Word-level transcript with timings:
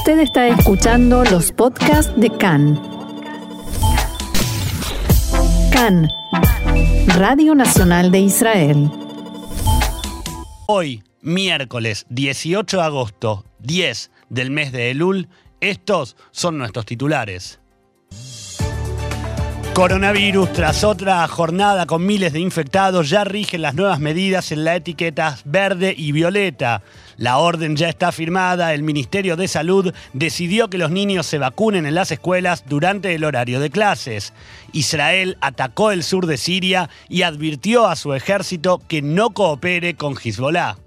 Usted 0.00 0.20
está 0.20 0.48
escuchando 0.48 1.24
los 1.24 1.52
podcasts 1.52 2.10
de 2.16 2.30
CAN. 2.30 2.80
CAN, 5.70 6.08
Radio 7.18 7.54
Nacional 7.54 8.10
de 8.10 8.20
Israel. 8.20 8.90
Hoy, 10.66 11.02
miércoles 11.20 12.06
18 12.08 12.78
de 12.78 12.82
agosto, 12.82 13.44
10 13.58 14.10
del 14.30 14.50
mes 14.50 14.72
de 14.72 14.90
Elul, 14.90 15.28
estos 15.60 16.16
son 16.30 16.56
nuestros 16.56 16.86
titulares. 16.86 17.60
Coronavirus, 19.74 20.52
tras 20.52 20.82
otra 20.82 21.26
jornada 21.28 21.86
con 21.86 22.04
miles 22.04 22.32
de 22.32 22.40
infectados, 22.40 23.08
ya 23.08 23.24
rigen 23.24 23.62
las 23.62 23.74
nuevas 23.74 24.00
medidas 24.00 24.50
en 24.50 24.64
la 24.64 24.76
etiqueta 24.76 25.38
verde 25.44 25.94
y 25.96 26.12
violeta. 26.12 26.82
La 27.20 27.36
orden 27.36 27.76
ya 27.76 27.90
está 27.90 28.12
firmada, 28.12 28.72
el 28.72 28.82
Ministerio 28.82 29.36
de 29.36 29.46
Salud 29.46 29.92
decidió 30.14 30.70
que 30.70 30.78
los 30.78 30.90
niños 30.90 31.26
se 31.26 31.36
vacunen 31.36 31.84
en 31.84 31.94
las 31.94 32.10
escuelas 32.10 32.64
durante 32.66 33.14
el 33.14 33.24
horario 33.24 33.60
de 33.60 33.68
clases. 33.68 34.32
Israel 34.72 35.36
atacó 35.42 35.90
el 35.90 36.02
sur 36.02 36.24
de 36.24 36.38
Siria 36.38 36.88
y 37.10 37.20
advirtió 37.20 37.88
a 37.88 37.96
su 37.96 38.14
ejército 38.14 38.80
que 38.88 39.02
no 39.02 39.34
coopere 39.34 39.96
con 39.96 40.16
Hezbollah. 40.16 40.78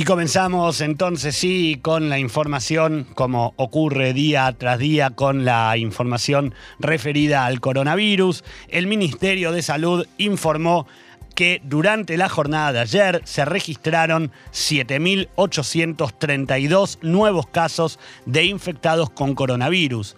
Y 0.00 0.04
comenzamos 0.04 0.80
entonces 0.80 1.36
sí 1.36 1.78
con 1.82 2.08
la 2.08 2.18
información, 2.18 3.06
como 3.14 3.52
ocurre 3.56 4.14
día 4.14 4.50
tras 4.56 4.78
día 4.78 5.10
con 5.10 5.44
la 5.44 5.76
información 5.76 6.54
referida 6.78 7.44
al 7.44 7.60
coronavirus. 7.60 8.42
El 8.68 8.86
Ministerio 8.86 9.52
de 9.52 9.60
Salud 9.60 10.06
informó 10.16 10.86
que 11.34 11.60
durante 11.64 12.16
la 12.16 12.30
jornada 12.30 12.72
de 12.72 12.78
ayer 12.78 13.20
se 13.24 13.44
registraron 13.44 14.32
7.832 14.54 17.02
nuevos 17.02 17.46
casos 17.48 17.98
de 18.24 18.46
infectados 18.46 19.10
con 19.10 19.34
coronavirus. 19.34 20.16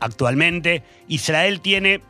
Actualmente, 0.00 0.82
Israel 1.06 1.60
tiene 1.60 2.00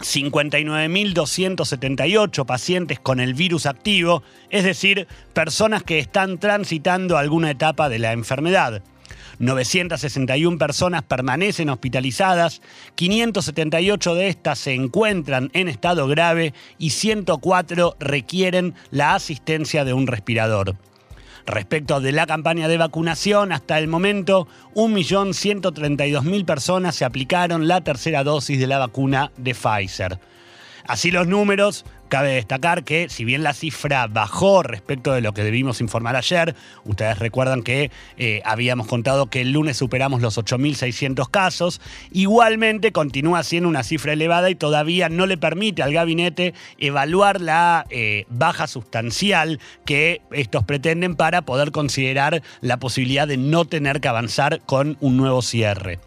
59.278 0.00 2.46
pacientes 2.46 3.00
con 3.00 3.20
el 3.20 3.34
virus 3.34 3.66
activo, 3.66 4.22
es 4.50 4.64
decir, 4.64 5.06
personas 5.32 5.82
que 5.82 5.98
están 5.98 6.38
transitando 6.38 7.16
alguna 7.16 7.50
etapa 7.50 7.88
de 7.88 7.98
la 7.98 8.12
enfermedad. 8.12 8.82
961 9.38 10.58
personas 10.58 11.02
permanecen 11.02 11.68
hospitalizadas, 11.68 12.62
578 12.94 14.14
de 14.14 14.28
estas 14.28 14.58
se 14.58 14.74
encuentran 14.74 15.50
en 15.54 15.68
estado 15.68 16.06
grave 16.06 16.54
y 16.78 16.90
104 16.90 17.96
requieren 17.98 18.74
la 18.90 19.14
asistencia 19.14 19.84
de 19.84 19.92
un 19.92 20.06
respirador. 20.06 20.76
Respecto 21.46 22.00
de 22.00 22.12
la 22.12 22.26
campaña 22.26 22.68
de 22.68 22.78
vacunación, 22.78 23.52
hasta 23.52 23.78
el 23.78 23.86
momento 23.86 24.48
1.132.000 24.74 26.44
personas 26.46 26.94
se 26.94 27.04
aplicaron 27.04 27.68
la 27.68 27.82
tercera 27.82 28.24
dosis 28.24 28.58
de 28.58 28.66
la 28.66 28.78
vacuna 28.78 29.30
de 29.36 29.54
Pfizer. 29.54 30.18
Así 30.86 31.10
los 31.10 31.26
números, 31.26 31.84
Cabe 32.08 32.34
destacar 32.34 32.84
que 32.84 33.08
si 33.08 33.24
bien 33.24 33.42
la 33.42 33.54
cifra 33.54 34.06
bajó 34.06 34.62
respecto 34.62 35.12
de 35.12 35.20
lo 35.20 35.32
que 35.32 35.42
debimos 35.42 35.80
informar 35.80 36.16
ayer, 36.16 36.54
ustedes 36.84 37.18
recuerdan 37.18 37.62
que 37.62 37.90
eh, 38.18 38.42
habíamos 38.44 38.86
contado 38.86 39.26
que 39.26 39.40
el 39.40 39.52
lunes 39.52 39.76
superamos 39.76 40.20
los 40.20 40.38
8.600 40.38 41.28
casos, 41.30 41.80
igualmente 42.12 42.92
continúa 42.92 43.42
siendo 43.42 43.68
una 43.68 43.82
cifra 43.82 44.12
elevada 44.12 44.50
y 44.50 44.54
todavía 44.54 45.08
no 45.08 45.26
le 45.26 45.38
permite 45.38 45.82
al 45.82 45.92
gabinete 45.92 46.54
evaluar 46.78 47.40
la 47.40 47.86
eh, 47.90 48.26
baja 48.28 48.66
sustancial 48.66 49.58
que 49.84 50.20
estos 50.30 50.64
pretenden 50.64 51.16
para 51.16 51.42
poder 51.42 51.72
considerar 51.72 52.42
la 52.60 52.78
posibilidad 52.78 53.26
de 53.26 53.38
no 53.38 53.64
tener 53.64 54.00
que 54.00 54.08
avanzar 54.08 54.60
con 54.66 54.96
un 55.00 55.16
nuevo 55.16 55.42
cierre. 55.42 55.98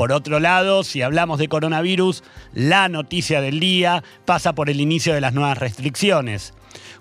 Por 0.00 0.12
otro 0.12 0.40
lado, 0.40 0.82
si 0.82 1.02
hablamos 1.02 1.38
de 1.38 1.48
coronavirus, 1.48 2.24
la 2.54 2.88
noticia 2.88 3.42
del 3.42 3.60
día 3.60 4.02
pasa 4.24 4.54
por 4.54 4.70
el 4.70 4.80
inicio 4.80 5.12
de 5.12 5.20
las 5.20 5.34
nuevas 5.34 5.58
restricciones. 5.58 6.54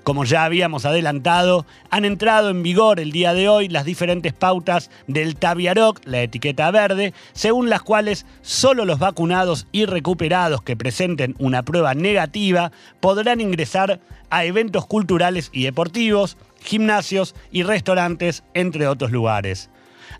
Como 0.04 0.26
ya 0.26 0.44
habíamos 0.44 0.84
adelantado, 0.84 1.66
han 1.92 2.04
entrado 2.04 2.50
en 2.50 2.62
vigor 2.62 3.00
el 3.00 3.14
día 3.14 3.34
de 3.34 3.48
hoy 3.48 3.70
las 3.70 3.86
diferentes 3.86 4.34
pautas 4.34 4.92
del 5.08 5.38
Taviaroc, 5.38 6.02
la 6.04 6.24
etiqueta 6.24 6.70
verde, 6.72 7.14
según 7.32 7.70
las 7.70 7.84
cuales 7.84 8.26
solo 8.42 8.84
los 8.84 9.00
vacunados 9.00 9.68
y 9.72 9.86
recuperados 9.86 10.62
que 10.62 10.76
presenten 10.76 11.36
una 11.40 11.64
prueba 11.64 11.94
negativa 11.94 12.74
podrán 13.00 13.40
ingresar 13.40 14.02
a 14.30 14.44
eventos 14.44 14.86
culturales 14.88 15.52
y 15.54 15.64
deportivos, 15.64 16.36
gimnasios 16.60 17.34
y 17.50 17.64
restaurantes, 17.64 18.44
entre 18.54 18.88
otros 18.88 19.12
lugares. 19.12 19.70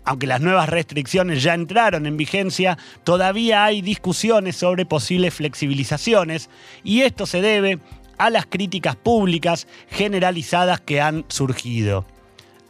Aunque 0.04 0.26
las 0.26 0.40
nuevas 0.40 0.68
restricciones 0.68 1.42
ya 1.42 1.54
entraron 1.54 2.06
en 2.06 2.16
vigencia, 2.16 2.78
todavía 3.04 3.64
hay 3.64 3.82
discusiones 3.82 4.56
sobre 4.56 4.86
posibles 4.86 5.34
flexibilizaciones 5.34 6.50
y 6.82 7.02
esto 7.02 7.26
se 7.26 7.40
debe 7.42 7.78
a 8.18 8.30
las 8.30 8.46
críticas 8.46 8.96
públicas 8.96 9.66
generalizadas 9.88 10.80
que 10.80 11.00
han 11.00 11.24
surgido. 11.28 12.04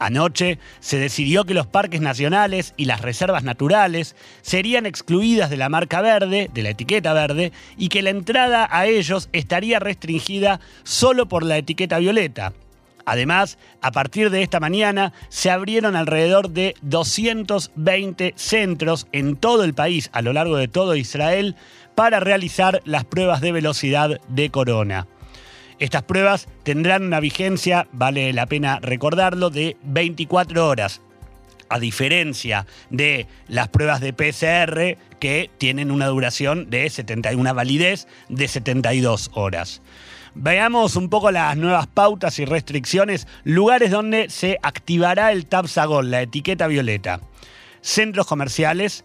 Anoche 0.01 0.57
se 0.79 0.97
decidió 0.97 1.45
que 1.45 1.53
los 1.53 1.67
parques 1.67 2.01
nacionales 2.01 2.73
y 2.75 2.85
las 2.85 3.01
reservas 3.01 3.43
naturales 3.43 4.15
serían 4.41 4.87
excluidas 4.87 5.51
de 5.51 5.57
la 5.57 5.69
marca 5.69 6.01
verde, 6.01 6.49
de 6.51 6.63
la 6.63 6.69
etiqueta 6.69 7.13
verde, 7.13 7.51
y 7.77 7.89
que 7.89 8.01
la 8.01 8.09
entrada 8.09 8.67
a 8.71 8.87
ellos 8.87 9.29
estaría 9.31 9.79
restringida 9.79 10.59
solo 10.83 11.27
por 11.27 11.43
la 11.43 11.57
etiqueta 11.57 11.99
violeta. 11.99 12.53
Además, 13.05 13.57
a 13.81 13.91
partir 13.91 14.29
de 14.29 14.43
esta 14.43 14.59
mañana 14.59 15.13
se 15.29 15.49
abrieron 15.49 15.95
alrededor 15.95 16.49
de 16.49 16.75
220 16.81 18.33
centros 18.35 19.07
en 19.11 19.35
todo 19.35 19.63
el 19.63 19.73
país, 19.73 20.09
a 20.13 20.21
lo 20.21 20.33
largo 20.33 20.57
de 20.57 20.67
todo 20.67 20.95
Israel, 20.95 21.55
para 21.95 22.19
realizar 22.19 22.81
las 22.85 23.05
pruebas 23.05 23.41
de 23.41 23.51
velocidad 23.51 24.19
de 24.27 24.49
corona. 24.49 25.07
Estas 25.79 26.03
pruebas 26.03 26.47
tendrán 26.63 27.03
una 27.03 27.19
vigencia, 27.19 27.87
vale 27.91 28.33
la 28.33 28.45
pena 28.45 28.79
recordarlo, 28.81 29.49
de 29.49 29.77
24 29.83 30.67
horas, 30.67 31.01
a 31.69 31.79
diferencia 31.79 32.67
de 32.91 33.25
las 33.47 33.69
pruebas 33.69 33.99
de 33.99 34.13
PCR 34.13 34.97
que 35.19 35.49
tienen 35.57 35.89
una 35.89 36.07
duración 36.07 36.69
de 36.69 36.89
70, 36.89 37.35
una 37.35 37.53
validez 37.53 38.07
de 38.29 38.47
72 38.47 39.31
horas. 39.33 39.81
Veamos 40.33 40.95
un 40.95 41.09
poco 41.09 41.29
las 41.31 41.57
nuevas 41.57 41.87
pautas 41.87 42.39
y 42.39 42.45
restricciones, 42.45 43.27
lugares 43.43 43.91
donde 43.91 44.29
se 44.29 44.57
activará 44.61 45.31
el 45.31 45.45
Tapsagol, 45.45 46.09
la 46.09 46.21
etiqueta 46.21 46.67
violeta. 46.67 47.19
Centros 47.81 48.27
comerciales, 48.27 49.03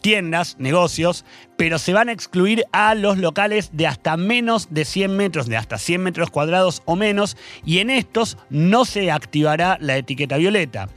tiendas, 0.00 0.56
negocios, 0.58 1.26
pero 1.58 1.78
se 1.78 1.92
van 1.92 2.08
a 2.08 2.12
excluir 2.12 2.64
a 2.72 2.94
los 2.94 3.18
locales 3.18 3.70
de 3.72 3.86
hasta 3.86 4.16
menos 4.16 4.68
de 4.70 4.84
100 4.84 5.16
metros, 5.16 5.46
de 5.46 5.58
hasta 5.58 5.76
100 5.76 6.02
metros 6.02 6.30
cuadrados 6.30 6.82
o 6.86 6.96
menos, 6.96 7.36
y 7.64 7.78
en 7.78 7.90
estos 7.90 8.38
no 8.48 8.84
se 8.86 9.10
activará 9.10 9.76
la 9.80 9.96
etiqueta 9.96 10.38
violeta. 10.38 10.88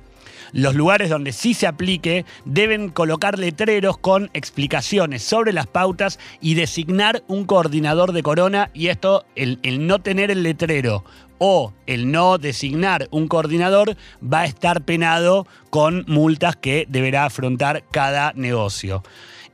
Los 0.51 0.75
lugares 0.75 1.09
donde 1.09 1.31
sí 1.31 1.53
se 1.53 1.67
aplique 1.67 2.25
deben 2.45 2.89
colocar 2.89 3.39
letreros 3.39 3.97
con 3.97 4.29
explicaciones 4.33 5.23
sobre 5.23 5.53
las 5.53 5.67
pautas 5.67 6.19
y 6.41 6.55
designar 6.55 7.23
un 7.27 7.45
coordinador 7.45 8.11
de 8.11 8.23
corona 8.23 8.69
y 8.73 8.87
esto, 8.87 9.25
el, 9.35 9.59
no 9.87 9.99
tener 9.99 10.31
el 10.31 10.43
letrero 10.43 11.03
o 11.37 11.73
el 11.85 12.11
no 12.11 12.37
designar 12.37 13.07
un 13.11 13.27
coordinador 13.27 13.97
va 14.21 14.41
a 14.41 14.45
estar 14.45 14.83
penado 14.83 15.47
con 15.69 16.05
multas 16.07 16.55
que 16.55 16.85
deberá 16.89 17.25
afrontar 17.25 17.83
cada 17.91 18.31
negocio. 18.35 19.03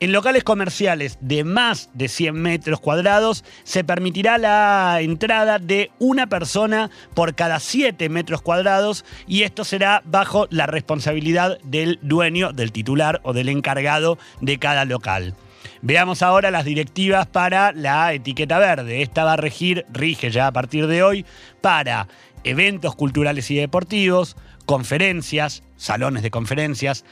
En 0.01 0.13
locales 0.13 0.43
comerciales 0.43 1.19
de 1.21 1.43
más 1.43 1.91
de 1.93 2.07
100 2.07 2.33
metros 2.33 2.79
cuadrados 2.79 3.45
se 3.63 3.83
permitirá 3.83 4.39
la 4.39 4.97
entrada 4.99 5.59
de 5.59 5.91
una 5.99 6.25
persona 6.25 6.89
por 7.13 7.35
cada 7.35 7.59
7 7.59 8.09
metros 8.09 8.41
cuadrados 8.41 9.05
y 9.27 9.43
esto 9.43 9.63
será 9.63 10.01
bajo 10.03 10.47
la 10.49 10.65
responsabilidad 10.65 11.59
del 11.61 11.99
dueño, 12.01 12.51
del 12.51 12.71
titular 12.71 13.21
o 13.21 13.33
del 13.33 13.47
encargado 13.47 14.17
de 14.39 14.57
cada 14.57 14.85
local. 14.85 15.35
Veamos 15.83 16.23
ahora 16.23 16.49
las 16.49 16.65
directivas 16.65 17.27
para 17.27 17.71
la 17.71 18.11
etiqueta 18.11 18.57
verde. 18.57 19.03
Esta 19.03 19.23
va 19.23 19.33
a 19.33 19.37
regir, 19.37 19.85
rige 19.93 20.31
ya 20.31 20.47
a 20.47 20.51
partir 20.51 20.87
de 20.87 21.03
hoy, 21.03 21.27
para 21.61 22.07
eventos 22.43 22.95
culturales 22.95 23.51
y 23.51 23.55
deportivos, 23.55 24.35
conferencias, 24.65 25.61
salones 25.77 26.23
de 26.23 26.31
conferencias, 26.31 27.05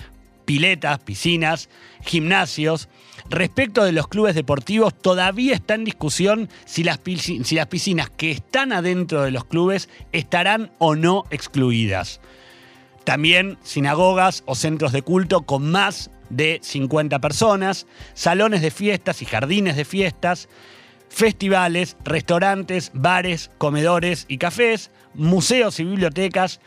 piletas, 0.49 0.97
piscinas, 0.97 1.69
gimnasios. 2.01 2.89
Respecto 3.29 3.83
de 3.83 3.91
los 3.91 4.07
clubes 4.07 4.33
deportivos, 4.33 4.99
todavía 4.99 5.53
está 5.53 5.75
en 5.75 5.83
discusión 5.85 6.49
si 6.65 6.83
las, 6.83 6.99
si 7.05 7.53
las 7.53 7.67
piscinas 7.67 8.09
que 8.09 8.31
están 8.31 8.73
adentro 8.73 9.21
de 9.21 9.29
los 9.29 9.45
clubes 9.45 9.89
estarán 10.11 10.71
o 10.79 10.95
no 10.95 11.25
excluidas. 11.29 12.19
También 13.03 13.59
sinagogas 13.61 14.41
o 14.47 14.55
centros 14.55 14.91
de 14.91 15.03
culto 15.03 15.43
con 15.43 15.69
más 15.69 16.09
de 16.31 16.59
50 16.63 17.19
personas, 17.19 17.85
salones 18.15 18.63
de 18.63 18.71
fiestas 18.71 19.21
y 19.21 19.25
jardines 19.25 19.75
de 19.75 19.85
fiestas, 19.85 20.49
festivales, 21.09 21.95
restaurantes, 22.03 22.89
bares, 22.95 23.51
comedores 23.59 24.25
y 24.27 24.39
cafés, 24.39 24.89
museos 25.13 25.79
y 25.79 25.83
bibliotecas, 25.83 26.59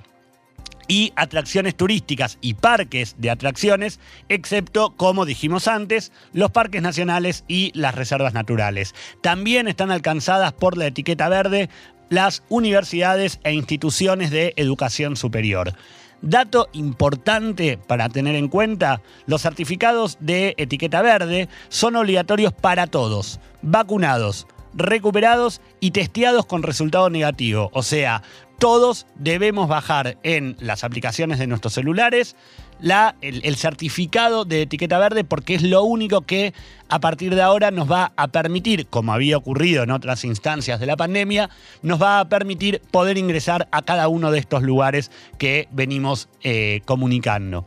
y 0.88 1.12
atracciones 1.16 1.76
turísticas 1.76 2.38
y 2.40 2.54
parques 2.54 3.16
de 3.18 3.30
atracciones, 3.30 4.00
excepto, 4.28 4.94
como 4.96 5.24
dijimos 5.24 5.68
antes, 5.68 6.12
los 6.32 6.50
parques 6.50 6.82
nacionales 6.82 7.44
y 7.48 7.72
las 7.74 7.94
reservas 7.94 8.34
naturales. 8.34 8.94
También 9.20 9.68
están 9.68 9.90
alcanzadas 9.90 10.52
por 10.52 10.76
la 10.76 10.86
etiqueta 10.86 11.28
verde 11.28 11.68
las 12.08 12.42
universidades 12.50 13.40
e 13.42 13.52
instituciones 13.52 14.30
de 14.30 14.52
educación 14.56 15.16
superior. 15.16 15.72
Dato 16.20 16.68
importante 16.72 17.78
para 17.78 18.08
tener 18.08 18.36
en 18.36 18.46
cuenta, 18.46 19.02
los 19.26 19.42
certificados 19.42 20.18
de 20.20 20.54
etiqueta 20.56 21.02
verde 21.02 21.48
son 21.68 21.96
obligatorios 21.96 22.52
para 22.52 22.86
todos, 22.86 23.40
vacunados, 23.60 24.46
recuperados 24.74 25.60
y 25.80 25.90
testeados 25.90 26.46
con 26.46 26.62
resultado 26.62 27.10
negativo. 27.10 27.70
O 27.72 27.82
sea, 27.82 28.22
todos 28.58 29.06
debemos 29.16 29.68
bajar 29.68 30.18
en 30.22 30.56
las 30.60 30.84
aplicaciones 30.84 31.40
de 31.40 31.48
nuestros 31.48 31.74
celulares 31.74 32.36
la, 32.80 33.16
el, 33.20 33.56
certificado 33.56 34.44
de 34.44 34.62
etiqueta 34.62 34.98
verde 34.98 35.24
porque 35.24 35.54
es 35.54 35.62
lo 35.62 35.82
único 35.82 36.22
que 36.22 36.52
a 36.88 37.00
partir 37.00 37.34
de 37.34 37.42
ahora 37.42 37.70
nos 37.70 37.90
va 37.90 38.12
a 38.16 38.28
permitir, 38.28 38.86
como 38.86 39.12
había 39.12 39.36
ocurrido 39.36 39.82
en 39.82 39.90
otras 39.90 40.24
instancias 40.24 40.78
de 40.78 40.86
la 40.86 40.96
pandemia, 40.96 41.48
nos 41.82 42.02
va 42.02 42.20
a 42.20 42.28
permitir 42.28 42.82
poder 42.90 43.18
ingresar 43.18 43.68
a 43.72 43.82
cada 43.82 44.08
uno 44.08 44.30
de 44.30 44.38
estos 44.38 44.62
lugares 44.62 45.10
que 45.38 45.68
venimos 45.70 46.28
eh, 46.42 46.82
comunicando. 46.84 47.66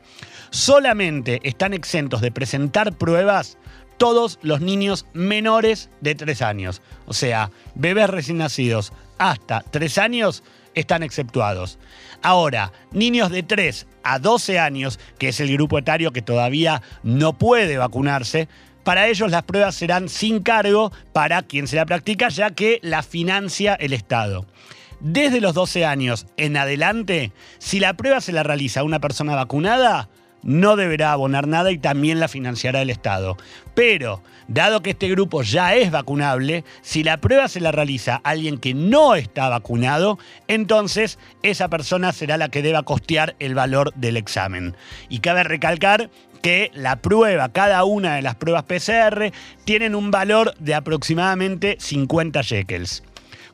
Solamente 0.49 1.39
están 1.43 1.73
exentos 1.73 2.21
de 2.21 2.31
presentar 2.31 2.93
pruebas 2.93 3.57
todos 3.97 4.39
los 4.41 4.61
niños 4.61 5.05
menores 5.13 5.89
de 6.01 6.15
3 6.15 6.41
años. 6.41 6.81
O 7.05 7.13
sea, 7.13 7.51
bebés 7.75 8.09
recién 8.09 8.37
nacidos 8.37 8.93
hasta 9.17 9.61
3 9.61 9.97
años 9.97 10.43
están 10.73 11.03
exceptuados. 11.03 11.79
Ahora, 12.21 12.71
niños 12.91 13.31
de 13.31 13.43
3 13.43 13.87
a 14.03 14.19
12 14.19 14.59
años, 14.59 14.99
que 15.17 15.29
es 15.29 15.39
el 15.39 15.51
grupo 15.53 15.77
etario 15.77 16.11
que 16.11 16.21
todavía 16.21 16.81
no 17.03 17.33
puede 17.37 17.77
vacunarse, 17.77 18.47
para 18.83 19.07
ellos 19.07 19.31
las 19.31 19.43
pruebas 19.43 19.75
serán 19.75 20.09
sin 20.09 20.43
cargo 20.43 20.91
para 21.11 21.41
quien 21.41 21.67
se 21.67 21.75
la 21.75 21.85
practica, 21.85 22.29
ya 22.29 22.51
que 22.51 22.79
la 22.83 23.01
financia 23.01 23.73
el 23.73 23.93
Estado. 23.93 24.45
Desde 24.99 25.41
los 25.41 25.53
12 25.53 25.85
años 25.85 26.27
en 26.37 26.55
adelante, 26.55 27.31
si 27.57 27.79
la 27.79 27.95
prueba 27.95 28.21
se 28.21 28.31
la 28.31 28.43
realiza 28.43 28.83
una 28.83 28.99
persona 28.99 29.35
vacunada, 29.35 30.09
no 30.45 30.77
deberá 30.77 31.11
abonar 31.11 31.47
nada 31.47 31.71
y 31.71 31.77
también 31.77 32.21
la 32.21 32.29
financiará 32.29 32.81
el 32.81 32.89
Estado. 32.89 33.35
Pero, 33.73 34.21
dado 34.47 34.81
que 34.81 34.91
este 34.91 35.09
grupo 35.09 35.41
ya 35.41 35.75
es 35.75 35.91
vacunable, 35.91 36.63
si 36.81 37.03
la 37.03 37.17
prueba 37.17 37.49
se 37.49 37.59
la 37.59 37.73
realiza 37.73 38.21
alguien 38.23 38.57
que 38.57 38.73
no 38.73 39.15
está 39.15 39.49
vacunado, 39.49 40.17
entonces 40.47 41.19
esa 41.43 41.67
persona 41.67 42.13
será 42.13 42.37
la 42.37 42.49
que 42.49 42.61
deba 42.61 42.83
costear 42.83 43.35
el 43.39 43.55
valor 43.55 43.93
del 43.95 44.15
examen. 44.15 44.77
Y 45.09 45.19
cabe 45.19 45.43
recalcar 45.43 46.09
que 46.41 46.69
la 46.75 46.97
prueba, 46.97 47.49
cada 47.49 47.83
una 47.85 48.15
de 48.15 48.21
las 48.21 48.35
pruebas 48.35 48.63
PCR, 48.63 49.31
tienen 49.65 49.95
un 49.95 50.11
valor 50.11 50.53
de 50.59 50.75
aproximadamente 50.75 51.75
50 51.79 52.41
shekels. 52.43 53.03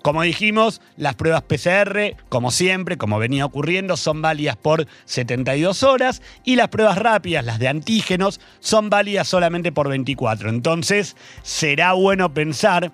Como 0.01 0.23
dijimos, 0.23 0.81
las 0.97 1.15
pruebas 1.15 1.43
PCR, 1.43 2.15
como 2.29 2.49
siempre, 2.49 2.97
como 2.97 3.19
venía 3.19 3.45
ocurriendo, 3.45 3.97
son 3.97 4.21
válidas 4.21 4.57
por 4.57 4.87
72 5.05 5.83
horas 5.83 6.21
y 6.43 6.55
las 6.55 6.69
pruebas 6.69 6.97
rápidas, 6.97 7.45
las 7.45 7.59
de 7.59 7.67
antígenos, 7.67 8.39
son 8.59 8.89
válidas 8.89 9.27
solamente 9.27 9.71
por 9.71 9.89
24. 9.89 10.49
Entonces, 10.49 11.15
será 11.43 11.93
bueno 11.93 12.33
pensar 12.33 12.91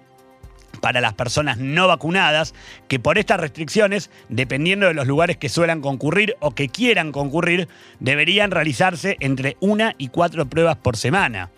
para 0.82 1.02
las 1.02 1.14
personas 1.14 1.58
no 1.58 1.88
vacunadas, 1.88 2.54
que 2.88 3.00
por 3.00 3.18
estas 3.18 3.40
restricciones, 3.40 4.10
dependiendo 4.30 4.88
de 4.88 4.94
los 4.94 5.08
lugares 5.08 5.38
que 5.38 5.50
suelan 5.50 5.82
concurrir 5.82 6.36
o 6.40 6.52
que 6.52 6.70
quieran 6.70 7.12
concurrir, 7.12 7.68
deberían 8.00 8.52
realizarse 8.52 9.18
entre 9.20 9.58
una 9.60 9.96
y 9.98 10.10
cuatro 10.10 10.46
pruebas 10.46 10.78
por 10.78 10.98
semana. 10.98 11.52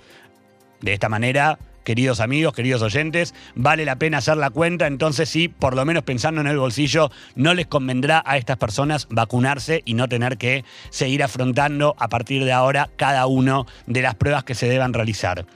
De 0.80 0.94
esta 0.94 1.10
manera, 1.10 1.60
queridos 1.89 2.19
amigos, 2.19 2.53
queridos 2.53 2.83
oyentes, 2.83 3.33
vale 3.56 3.83
la 3.83 3.95
pena 3.95 4.19
hacer 4.19 4.38
la 4.38 4.51
cuenta, 4.51 4.86
entonces 4.86 5.27
sí, 5.27 5.47
por 5.47 5.75
lo 5.75 5.86
menos 5.86 6.03
pensando 6.03 6.39
en 6.39 6.45
el 6.45 6.59
bolsillo, 6.59 7.09
no 7.33 7.56
les 7.56 7.65
convendrá 7.65 8.21
a 8.27 8.38
estas 8.38 8.57
personas 8.57 9.07
vacunarse 9.09 9.81
y 9.86 9.95
no 9.95 10.07
tener 10.07 10.38
que 10.38 10.63
seguir 10.91 11.24
afrontando 11.24 11.95
a 11.97 12.07
partir 12.07 12.45
de 12.45 12.51
ahora 12.51 12.91
cada 12.95 13.25
una 13.25 13.63
de 13.88 14.03
las 14.03 14.13
pruebas 14.13 14.44
que 14.44 14.53
se 14.53 14.69
deban 14.69 14.94
realizar. 14.94 15.47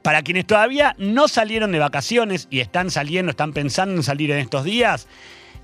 Para 0.00 0.22
quienes 0.22 0.46
todavía 0.46 0.96
no 0.96 1.28
salieron 1.28 1.70
de 1.70 1.80
vacaciones 1.80 2.48
y 2.50 2.60
están 2.60 2.90
saliendo, 2.90 3.32
están 3.32 3.52
pensando 3.52 3.94
en 3.94 4.02
salir 4.02 4.30
en 4.30 4.38
estos 4.38 4.64
días, 4.64 5.06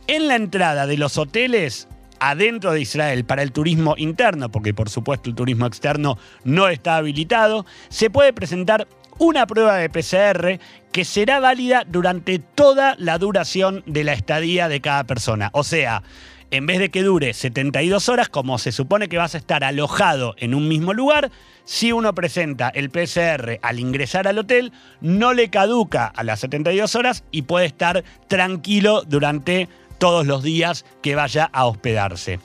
en 0.07 0.29
la 0.29 0.37
entrada 0.37 0.87
de 0.87 0.99
los 0.99 1.17
hoteles 1.17 1.89
adentro 2.19 2.73
de 2.73 2.83
Israel 2.83 3.25
para 3.25 3.43
el 3.43 3.53
turismo 3.53 3.95
interno, 3.97 4.51
porque 4.51 4.75
por 4.75 4.91
supuesto 4.91 5.31
el 5.31 5.35
turismo 5.35 5.65
externo 5.65 6.19
no 6.45 6.69
está 6.69 6.97
habilitado, 6.97 7.65
se 7.89 8.11
puede 8.11 8.35
presentar 8.35 8.87
una 9.21 9.47
prueba 9.47 9.77
de 9.77 9.91
PCR 9.91 10.59
que 10.93 11.05
será 11.05 11.41
válida 11.41 11.85
durante 11.87 12.39
toda 12.39 12.97
la 12.99 13.19
duración 13.19 13.85
de 13.87 14.03
la 14.03 14.15
estadía 14.15 14.67
de 14.69 14.81
cada 14.81 15.05
persona. 15.05 15.51
O 15.53 15.63
sea, 15.63 16.03
en 16.51 16.65
vez 16.65 16.79
de 16.79 16.91
que 16.91 17.03
dure 17.03 17.35
72 17.35 18.09
horas, 18.09 18.31
como 18.31 18.59
se 18.59 18.73
supone 18.73 19.09
que 19.09 19.19
vas 19.19 19.35
a 19.35 19.39
estar 19.39 19.63
alojado 19.63 20.35
en 20.39 20.55
un 20.55 20.69
mismo 20.69 20.95
lugar, 20.95 21.31
si 21.65 21.93
uno 21.93 22.15
presenta 22.15 22.71
el 22.71 22.89
PCR 22.89 23.59
al 23.61 23.79
ingresar 23.79 24.27
al 24.27 24.39
hotel, 24.39 24.73
no 25.03 25.35
le 25.35 25.51
caduca 25.51 26.07
a 26.07 26.25
las 26.25 26.41
72 26.41 26.95
horas 26.95 27.23
y 27.31 27.43
puede 27.43 27.67
estar 27.67 28.03
tranquilo 28.27 29.03
durante 29.07 29.69
todos 29.99 30.27
los 30.27 30.43
días 30.43 30.87
que 31.03 31.15
vaya 31.15 31.51
a 31.53 31.67
hospedarse. 31.67 32.41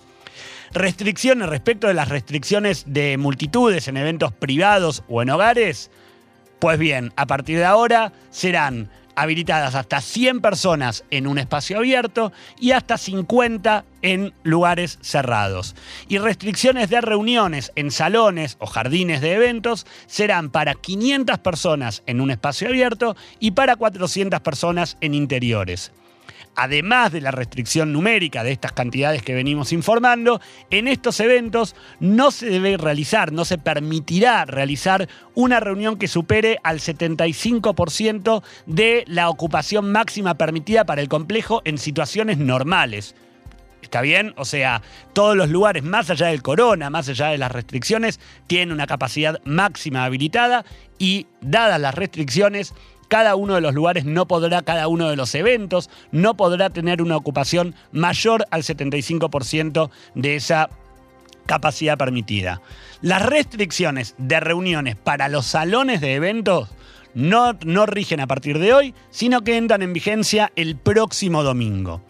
Restricciones 0.73 1.47
respecto 1.47 1.87
de 1.87 1.93
las 1.93 2.09
restricciones 2.09 2.83
de 2.85 3.17
multitudes 3.17 3.87
en 3.87 3.95
eventos 3.95 4.33
privados 4.33 5.03
o 5.07 5.21
en 5.21 5.29
hogares. 5.29 5.89
Pues 6.59 6.79
bien, 6.79 7.11
a 7.15 7.25
partir 7.25 7.57
de 7.57 7.65
ahora 7.65 8.13
serán 8.29 8.89
habilitadas 9.15 9.75
hasta 9.75 10.01
100 10.01 10.41
personas 10.41 11.03
en 11.09 11.27
un 11.27 11.37
espacio 11.37 11.77
abierto 11.77 12.31
y 12.59 12.71
hasta 12.71 12.97
50 12.97 13.85
en 14.01 14.33
lugares 14.43 14.99
cerrados. 15.01 15.75
Y 16.07 16.17
restricciones 16.17 16.89
de 16.89 17.01
reuniones 17.01 17.71
en 17.75 17.91
salones 17.91 18.57
o 18.59 18.67
jardines 18.67 19.21
de 19.21 19.33
eventos 19.33 19.85
serán 20.07 20.49
para 20.49 20.75
500 20.75 21.39
personas 21.39 22.03
en 22.05 22.21
un 22.21 22.31
espacio 22.31 22.67
abierto 22.67 23.15
y 23.39 23.51
para 23.51 23.75
400 23.75 24.39
personas 24.41 24.97
en 25.01 25.13
interiores 25.13 25.91
además 26.55 27.11
de 27.11 27.21
la 27.21 27.31
restricción 27.31 27.93
numérica 27.93 28.43
de 28.43 28.51
estas 28.51 28.71
cantidades 28.71 29.23
que 29.23 29.33
venimos 29.33 29.73
informando, 29.73 30.41
en 30.69 30.87
estos 30.87 31.19
eventos 31.19 31.75
no 31.99 32.31
se 32.31 32.49
debe 32.49 32.77
realizar, 32.77 33.31
no 33.31 33.45
se 33.45 33.57
permitirá 33.57 34.45
realizar 34.45 35.07
una 35.33 35.59
reunión 35.59 35.97
que 35.97 36.07
supere 36.07 36.59
al 36.63 36.79
75% 36.79 38.43
de 38.65 39.03
la 39.07 39.29
ocupación 39.29 39.91
máxima 39.91 40.35
permitida 40.35 40.85
para 40.85 41.01
el 41.01 41.09
complejo 41.09 41.61
en 41.65 41.77
situaciones 41.77 42.37
normales. 42.37 43.15
¿Está 43.85 44.01
bien? 44.01 44.33
O 44.35 44.45
sea, 44.45 44.81
todos 45.13 45.37
los 45.37 45.49
lugares, 45.49 45.83
más 45.83 46.09
allá 46.09 46.27
del 46.27 46.41
corona, 46.41 46.89
más 46.89 47.07
allá 47.07 47.27
de 47.27 47.37
las 47.37 47.51
restricciones, 47.51 48.19
tienen 48.47 48.71
una 48.71 48.87
capacidad 48.87 49.39
máxima 49.45 50.05
habilitada 50.05 50.65
y 50.97 51.27
dadas 51.41 51.79
las 51.79 51.93
restricciones, 51.93 52.73
cada 53.07 53.35
uno 53.35 53.55
de 53.55 53.61
los 53.61 53.73
lugares 53.73 54.05
no 54.05 54.27
podrá, 54.27 54.61
cada 54.61 54.87
uno 54.87 55.09
de 55.09 55.15
los 55.15 55.33
eventos 55.35 55.89
no 56.11 56.35
podrá 56.35 56.69
tener 56.69 57.01
una 57.01 57.17
ocupación 57.17 57.75
mayor 57.91 58.45
al 58.51 58.63
75% 58.63 59.89
de 60.15 60.35
esa 60.35 60.69
capacidad 61.45 61.97
permitida. 61.97 62.61
Las 63.01 63.25
restricciones 63.25 64.15
de 64.17 64.39
reuniones 64.39 64.95
para 64.95 65.29
los 65.29 65.45
salones 65.45 66.01
de 66.01 66.15
eventos 66.15 66.69
no, 67.13 67.53
no 67.65 67.85
rigen 67.85 68.19
a 68.19 68.27
partir 68.27 68.59
de 68.59 68.73
hoy, 68.73 68.93
sino 69.09 69.41
que 69.43 69.57
entran 69.57 69.81
en 69.81 69.93
vigencia 69.93 70.51
el 70.55 70.75
próximo 70.75 71.43
domingo. 71.43 72.01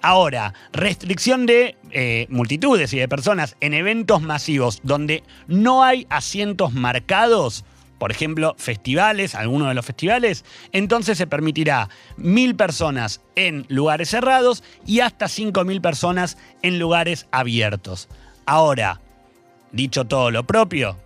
Ahora, 0.00 0.52
restricción 0.72 1.46
de 1.46 1.76
eh, 1.90 2.26
multitudes 2.28 2.92
y 2.92 2.98
de 2.98 3.08
personas 3.08 3.56
en 3.60 3.72
eventos 3.72 4.20
masivos 4.20 4.80
donde 4.82 5.22
no 5.48 5.82
hay 5.82 6.06
asientos 6.10 6.74
marcados 6.74 7.64
por 8.04 8.10
ejemplo, 8.10 8.54
festivales, 8.58 9.34
algunos 9.34 9.68
de 9.68 9.72
los 9.72 9.86
festivales, 9.86 10.44
entonces 10.72 11.16
se 11.16 11.26
permitirá 11.26 11.88
mil 12.18 12.54
personas 12.54 13.22
en 13.34 13.64
lugares 13.70 14.10
cerrados 14.10 14.62
y 14.84 15.00
hasta 15.00 15.26
cinco 15.26 15.64
mil 15.64 15.80
personas 15.80 16.36
en 16.60 16.78
lugares 16.78 17.26
abiertos. 17.30 18.10
Ahora, 18.44 19.00
dicho 19.72 20.04
todo 20.04 20.30
lo 20.30 20.44
propio, 20.44 20.98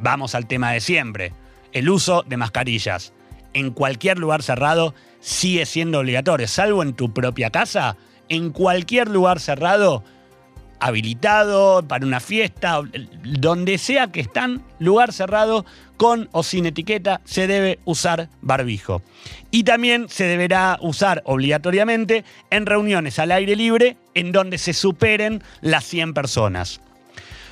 vamos 0.00 0.34
al 0.34 0.48
tema 0.48 0.72
de 0.72 0.80
siempre, 0.80 1.34
el 1.70 1.88
uso 1.88 2.24
de 2.26 2.36
mascarillas. 2.36 3.12
En 3.52 3.70
cualquier 3.70 4.18
lugar 4.18 4.42
cerrado 4.42 4.92
sigue 5.20 5.66
siendo 5.66 6.00
obligatorio, 6.00 6.48
salvo 6.48 6.82
en 6.82 6.94
tu 6.94 7.14
propia 7.14 7.50
casa, 7.50 7.96
en 8.28 8.50
cualquier 8.50 9.06
lugar 9.06 9.38
cerrado 9.38 10.02
habilitado 10.80 11.86
para 11.86 12.06
una 12.06 12.20
fiesta, 12.20 12.80
donde 13.22 13.78
sea 13.78 14.08
que 14.08 14.20
están, 14.20 14.62
lugar 14.78 15.12
cerrado, 15.12 15.64
con 15.96 16.28
o 16.32 16.42
sin 16.42 16.66
etiqueta, 16.66 17.20
se 17.24 17.46
debe 17.46 17.78
usar 17.84 18.28
barbijo. 18.40 19.02
Y 19.50 19.64
también 19.64 20.08
se 20.08 20.24
deberá 20.24 20.78
usar 20.80 21.22
obligatoriamente 21.26 22.24
en 22.50 22.66
reuniones 22.66 23.18
al 23.18 23.32
aire 23.32 23.54
libre 23.54 23.96
en 24.14 24.32
donde 24.32 24.58
se 24.58 24.72
superen 24.72 25.42
las 25.60 25.84
100 25.84 26.14
personas. 26.14 26.80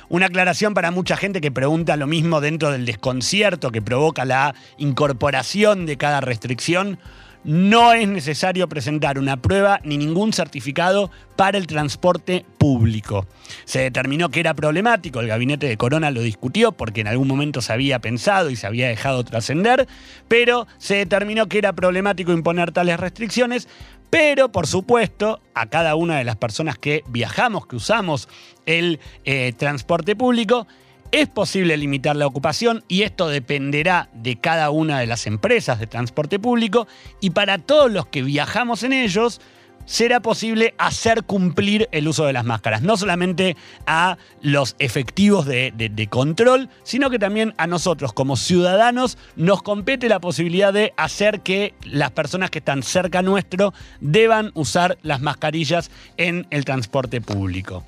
Una 0.09 0.25
aclaración 0.25 0.73
para 0.73 0.89
mucha 0.89 1.15
gente 1.15 1.39
que 1.39 1.51
pregunta 1.51 1.95
lo 1.95 2.07
mismo 2.07 2.41
dentro 2.41 2.71
del 2.71 2.85
desconcierto 2.85 3.71
que 3.71 3.83
provoca 3.83 4.25
la 4.25 4.55
incorporación 4.79 5.85
de 5.85 5.97
cada 5.97 6.19
restricción 6.19 6.97
no 7.43 7.93
es 7.93 8.07
necesario 8.07 8.67
presentar 8.67 9.17
una 9.17 9.37
prueba 9.37 9.79
ni 9.83 9.97
ningún 9.97 10.33
certificado 10.33 11.09
para 11.35 11.57
el 11.57 11.67
transporte 11.67 12.45
público. 12.57 13.25
Se 13.65 13.79
determinó 13.79 14.29
que 14.29 14.39
era 14.39 14.53
problemático, 14.53 15.19
el 15.19 15.27
gabinete 15.27 15.67
de 15.67 15.77
Corona 15.77 16.11
lo 16.11 16.21
discutió 16.21 16.71
porque 16.71 17.01
en 17.01 17.07
algún 17.07 17.27
momento 17.27 17.61
se 17.61 17.73
había 17.73 17.99
pensado 17.99 18.49
y 18.49 18.55
se 18.55 18.67
había 18.67 18.89
dejado 18.89 19.23
trascender, 19.23 19.87
pero 20.27 20.67
se 20.77 20.95
determinó 20.95 21.47
que 21.47 21.57
era 21.59 21.73
problemático 21.73 22.33
imponer 22.33 22.71
tales 22.71 22.99
restricciones, 22.99 23.67
pero 24.09 24.51
por 24.51 24.67
supuesto 24.67 25.41
a 25.53 25.67
cada 25.67 25.95
una 25.95 26.17
de 26.17 26.23
las 26.23 26.35
personas 26.35 26.77
que 26.77 27.03
viajamos, 27.07 27.67
que 27.67 27.75
usamos 27.75 28.27
el 28.65 28.99
eh, 29.23 29.53
transporte 29.57 30.15
público, 30.15 30.67
es 31.11 31.27
posible 31.27 31.75
limitar 31.77 32.15
la 32.15 32.27
ocupación 32.27 32.83
y 32.87 33.03
esto 33.03 33.27
dependerá 33.27 34.09
de 34.13 34.37
cada 34.37 34.69
una 34.69 34.99
de 34.99 35.07
las 35.07 35.27
empresas 35.27 35.79
de 35.79 35.87
transporte 35.87 36.39
público 36.39 36.87
y 37.19 37.31
para 37.31 37.57
todos 37.57 37.91
los 37.91 38.07
que 38.07 38.21
viajamos 38.21 38.83
en 38.83 38.93
ellos 38.93 39.41
será 39.85 40.19
posible 40.19 40.75
hacer 40.77 41.23
cumplir 41.23 41.89
el 41.91 42.07
uso 42.07 42.25
de 42.25 42.33
las 42.33 42.45
máscaras, 42.45 42.83
no 42.83 42.95
solamente 42.95 43.57
a 43.87 44.17
los 44.39 44.75
efectivos 44.77 45.47
de, 45.47 46.07
control, 46.11 46.69
sino 46.83 47.09
que 47.09 47.17
también 47.17 47.55
a 47.57 47.65
nosotros 47.65 48.13
como 48.13 48.37
ciudadanos 48.37 49.17
nos 49.35 49.63
compete 49.63 50.07
la 50.07 50.19
posibilidad 50.19 50.71
de 50.71 50.93
hacer 50.95 51.41
que 51.41 51.73
las 51.83 52.11
personas 52.11 52.51
que 52.51 52.59
están 52.59 52.83
cerca 52.83 53.23
nuestro 53.23 53.73
deban 53.99 54.51
usar 54.53 54.99
las 55.01 55.21
mascarillas 55.21 55.89
en 56.17 56.45
el 56.51 56.65
transporte 56.65 57.19
público. 57.19 57.83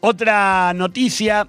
Otra 0.00 0.72
noticia 0.74 1.48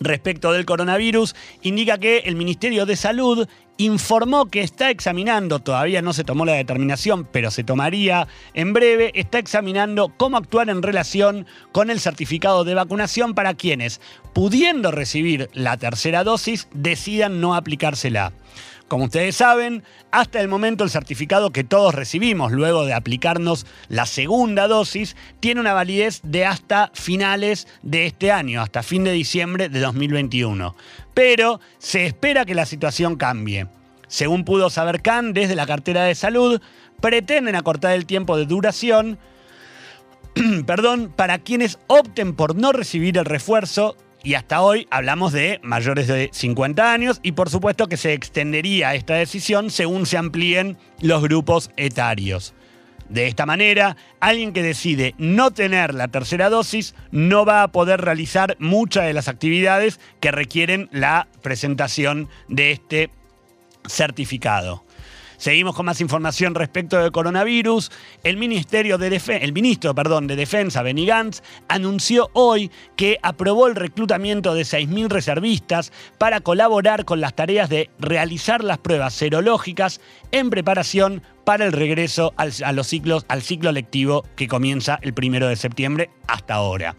respecto 0.00 0.52
del 0.52 0.66
coronavirus 0.66 1.34
indica 1.62 1.98
que 1.98 2.18
el 2.18 2.36
Ministerio 2.36 2.86
de 2.86 2.96
Salud 2.96 3.48
informó 3.78 4.46
que 4.46 4.62
está 4.62 4.90
examinando, 4.90 5.60
todavía 5.60 6.02
no 6.02 6.12
se 6.12 6.24
tomó 6.24 6.44
la 6.44 6.54
determinación, 6.54 7.26
pero 7.30 7.50
se 7.50 7.62
tomaría 7.62 8.26
en 8.52 8.72
breve, 8.72 9.12
está 9.14 9.38
examinando 9.38 10.12
cómo 10.16 10.36
actuar 10.36 10.68
en 10.68 10.82
relación 10.82 11.46
con 11.70 11.88
el 11.88 12.00
certificado 12.00 12.64
de 12.64 12.74
vacunación 12.74 13.34
para 13.34 13.54
quienes, 13.54 14.00
pudiendo 14.34 14.90
recibir 14.90 15.48
la 15.52 15.76
tercera 15.76 16.24
dosis, 16.24 16.68
decidan 16.74 17.40
no 17.40 17.54
aplicársela. 17.54 18.32
Como 18.88 19.04
ustedes 19.04 19.36
saben, 19.36 19.84
hasta 20.10 20.40
el 20.40 20.48
momento 20.48 20.82
el 20.82 20.90
certificado 20.90 21.50
que 21.50 21.62
todos 21.62 21.94
recibimos 21.94 22.52
luego 22.52 22.86
de 22.86 22.94
aplicarnos 22.94 23.66
la 23.88 24.06
segunda 24.06 24.66
dosis 24.66 25.14
tiene 25.40 25.60
una 25.60 25.74
validez 25.74 26.20
de 26.22 26.46
hasta 26.46 26.90
finales 26.94 27.68
de 27.82 28.06
este 28.06 28.32
año, 28.32 28.62
hasta 28.62 28.82
fin 28.82 29.04
de 29.04 29.12
diciembre 29.12 29.68
de 29.68 29.80
2021. 29.80 30.74
Pero 31.12 31.60
se 31.78 32.06
espera 32.06 32.46
que 32.46 32.54
la 32.54 32.64
situación 32.64 33.16
cambie. 33.16 33.66
Según 34.06 34.46
pudo 34.46 34.70
saber 34.70 35.02
Khan 35.02 35.34
desde 35.34 35.54
la 35.54 35.66
cartera 35.66 36.04
de 36.04 36.14
salud, 36.14 36.62
pretenden 37.00 37.56
acortar 37.56 37.92
el 37.92 38.06
tiempo 38.06 38.38
de 38.38 38.46
duración 38.46 39.18
perdón, 40.66 41.12
para 41.14 41.38
quienes 41.38 41.78
opten 41.86 42.34
por 42.34 42.54
no 42.56 42.72
recibir 42.72 43.18
el 43.18 43.24
refuerzo 43.24 43.96
y 44.22 44.34
hasta 44.34 44.60
hoy 44.60 44.86
hablamos 44.90 45.32
de 45.32 45.60
mayores 45.62 46.06
de 46.06 46.30
50 46.32 46.92
años 46.92 47.20
y 47.22 47.32
por 47.32 47.50
supuesto 47.50 47.86
que 47.86 47.96
se 47.96 48.12
extendería 48.12 48.94
esta 48.94 49.14
decisión 49.14 49.70
según 49.70 50.06
se 50.06 50.18
amplíen 50.18 50.76
los 51.00 51.22
grupos 51.22 51.70
etarios. 51.76 52.54
De 53.08 53.26
esta 53.26 53.46
manera, 53.46 53.96
alguien 54.20 54.52
que 54.52 54.62
decide 54.62 55.14
no 55.16 55.50
tener 55.50 55.94
la 55.94 56.08
tercera 56.08 56.50
dosis 56.50 56.94
no 57.10 57.46
va 57.46 57.62
a 57.62 57.68
poder 57.68 58.02
realizar 58.02 58.56
muchas 58.58 59.06
de 59.06 59.14
las 59.14 59.28
actividades 59.28 59.98
que 60.20 60.30
requieren 60.30 60.90
la 60.92 61.26
presentación 61.42 62.28
de 62.48 62.72
este 62.72 63.10
certificado. 63.86 64.84
Seguimos 65.38 65.76
con 65.76 65.86
más 65.86 66.00
información 66.00 66.56
respecto 66.56 66.98
del 66.98 67.12
coronavirus. 67.12 67.92
El, 68.24 68.38
Ministerio 68.38 68.98
de 68.98 69.22
el 69.40 69.52
ministro 69.52 69.94
perdón, 69.94 70.26
de 70.26 70.34
Defensa, 70.34 70.82
Benny 70.82 71.06
Gantz, 71.06 71.42
anunció 71.68 72.28
hoy 72.32 72.72
que 72.96 73.18
aprobó 73.22 73.68
el 73.68 73.76
reclutamiento 73.76 74.52
de 74.52 74.62
6.000 74.62 75.08
reservistas 75.08 75.92
para 76.18 76.40
colaborar 76.40 77.04
con 77.04 77.20
las 77.20 77.36
tareas 77.36 77.68
de 77.68 77.88
realizar 78.00 78.64
las 78.64 78.78
pruebas 78.78 79.14
serológicas 79.14 80.00
en 80.32 80.50
preparación 80.50 81.22
para 81.44 81.66
el 81.66 81.72
regreso 81.72 82.34
a 82.36 82.72
los 82.72 82.88
ciclos, 82.88 83.24
al 83.28 83.42
ciclo 83.42 83.70
lectivo 83.70 84.24
que 84.34 84.48
comienza 84.48 84.98
el 85.02 85.14
primero 85.14 85.46
de 85.46 85.54
septiembre 85.54 86.10
hasta 86.26 86.54
ahora. 86.54 86.96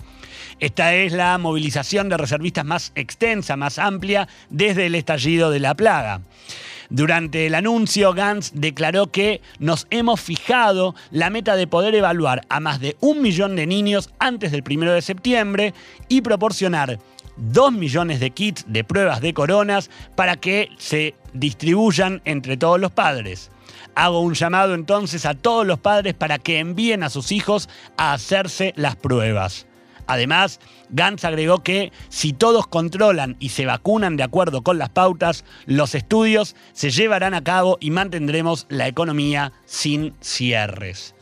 Esta 0.61 0.93
es 0.93 1.11
la 1.11 1.37
movilización 1.37 2.07
de 2.07 2.17
reservistas 2.17 2.65
más 2.65 2.93
extensa, 2.95 3.57
más 3.57 3.77
amplia 3.79 4.29
desde 4.49 4.85
el 4.85 4.95
estallido 4.95 5.51
de 5.51 5.59
la 5.59 5.75
plaga. 5.75 6.21
Durante 6.89 7.45
el 7.45 7.53
anuncio, 7.53 8.13
Gantz 8.13 8.51
declaró 8.55 9.11
que 9.11 9.41
nos 9.59 9.85
hemos 9.91 10.19
fijado 10.19 10.95
la 11.11 11.29
meta 11.29 11.55
de 11.55 11.67
poder 11.67 11.93
evaluar 11.93 12.41
a 12.49 12.59
más 12.59 12.79
de 12.79 12.97
un 12.99 13.21
millón 13.21 13.55
de 13.55 13.67
niños 13.67 14.09
antes 14.17 14.51
del 14.51 14.63
primero 14.63 14.93
de 14.93 15.03
septiembre 15.03 15.75
y 16.07 16.21
proporcionar 16.21 16.99
2 17.37 17.73
millones 17.73 18.19
de 18.19 18.31
kits 18.31 18.65
de 18.67 18.83
pruebas 18.83 19.21
de 19.21 19.35
coronas 19.35 19.91
para 20.15 20.37
que 20.37 20.69
se 20.79 21.13
distribuyan 21.33 22.21
entre 22.25 22.57
todos 22.57 22.79
los 22.79 22.91
padres. 22.91 23.51
Hago 23.93 24.21
un 24.21 24.33
llamado 24.33 24.73
entonces 24.73 25.25
a 25.25 25.35
todos 25.35 25.67
los 25.67 25.79
padres 25.79 26.15
para 26.15 26.39
que 26.39 26.57
envíen 26.57 27.03
a 27.03 27.09
sus 27.09 27.31
hijos 27.31 27.69
a 27.97 28.13
hacerse 28.13 28.73
las 28.75 28.95
pruebas. 28.95 29.67
Además, 30.07 30.59
Gantz 30.89 31.25
agregó 31.25 31.63
que 31.63 31.91
si 32.09 32.33
todos 32.33 32.67
controlan 32.67 33.35
y 33.39 33.49
se 33.49 33.65
vacunan 33.65 34.17
de 34.17 34.23
acuerdo 34.23 34.61
con 34.61 34.77
las 34.77 34.89
pautas, 34.89 35.45
los 35.65 35.95
estudios 35.95 36.55
se 36.73 36.89
llevarán 36.89 37.33
a 37.33 37.43
cabo 37.43 37.77
y 37.79 37.91
mantendremos 37.91 38.65
la 38.69 38.87
economía 38.87 39.53
sin 39.65 40.13
cierres. 40.21 41.15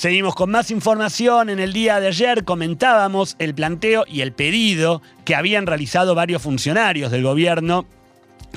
Seguimos 0.00 0.34
con 0.34 0.50
más 0.50 0.70
información. 0.70 1.50
En 1.50 1.60
el 1.60 1.74
día 1.74 2.00
de 2.00 2.06
ayer 2.06 2.44
comentábamos 2.44 3.36
el 3.38 3.54
planteo 3.54 4.04
y 4.08 4.22
el 4.22 4.32
pedido 4.32 5.02
que 5.26 5.34
habían 5.34 5.66
realizado 5.66 6.14
varios 6.14 6.40
funcionarios 6.40 7.10
del 7.10 7.22
gobierno 7.22 7.84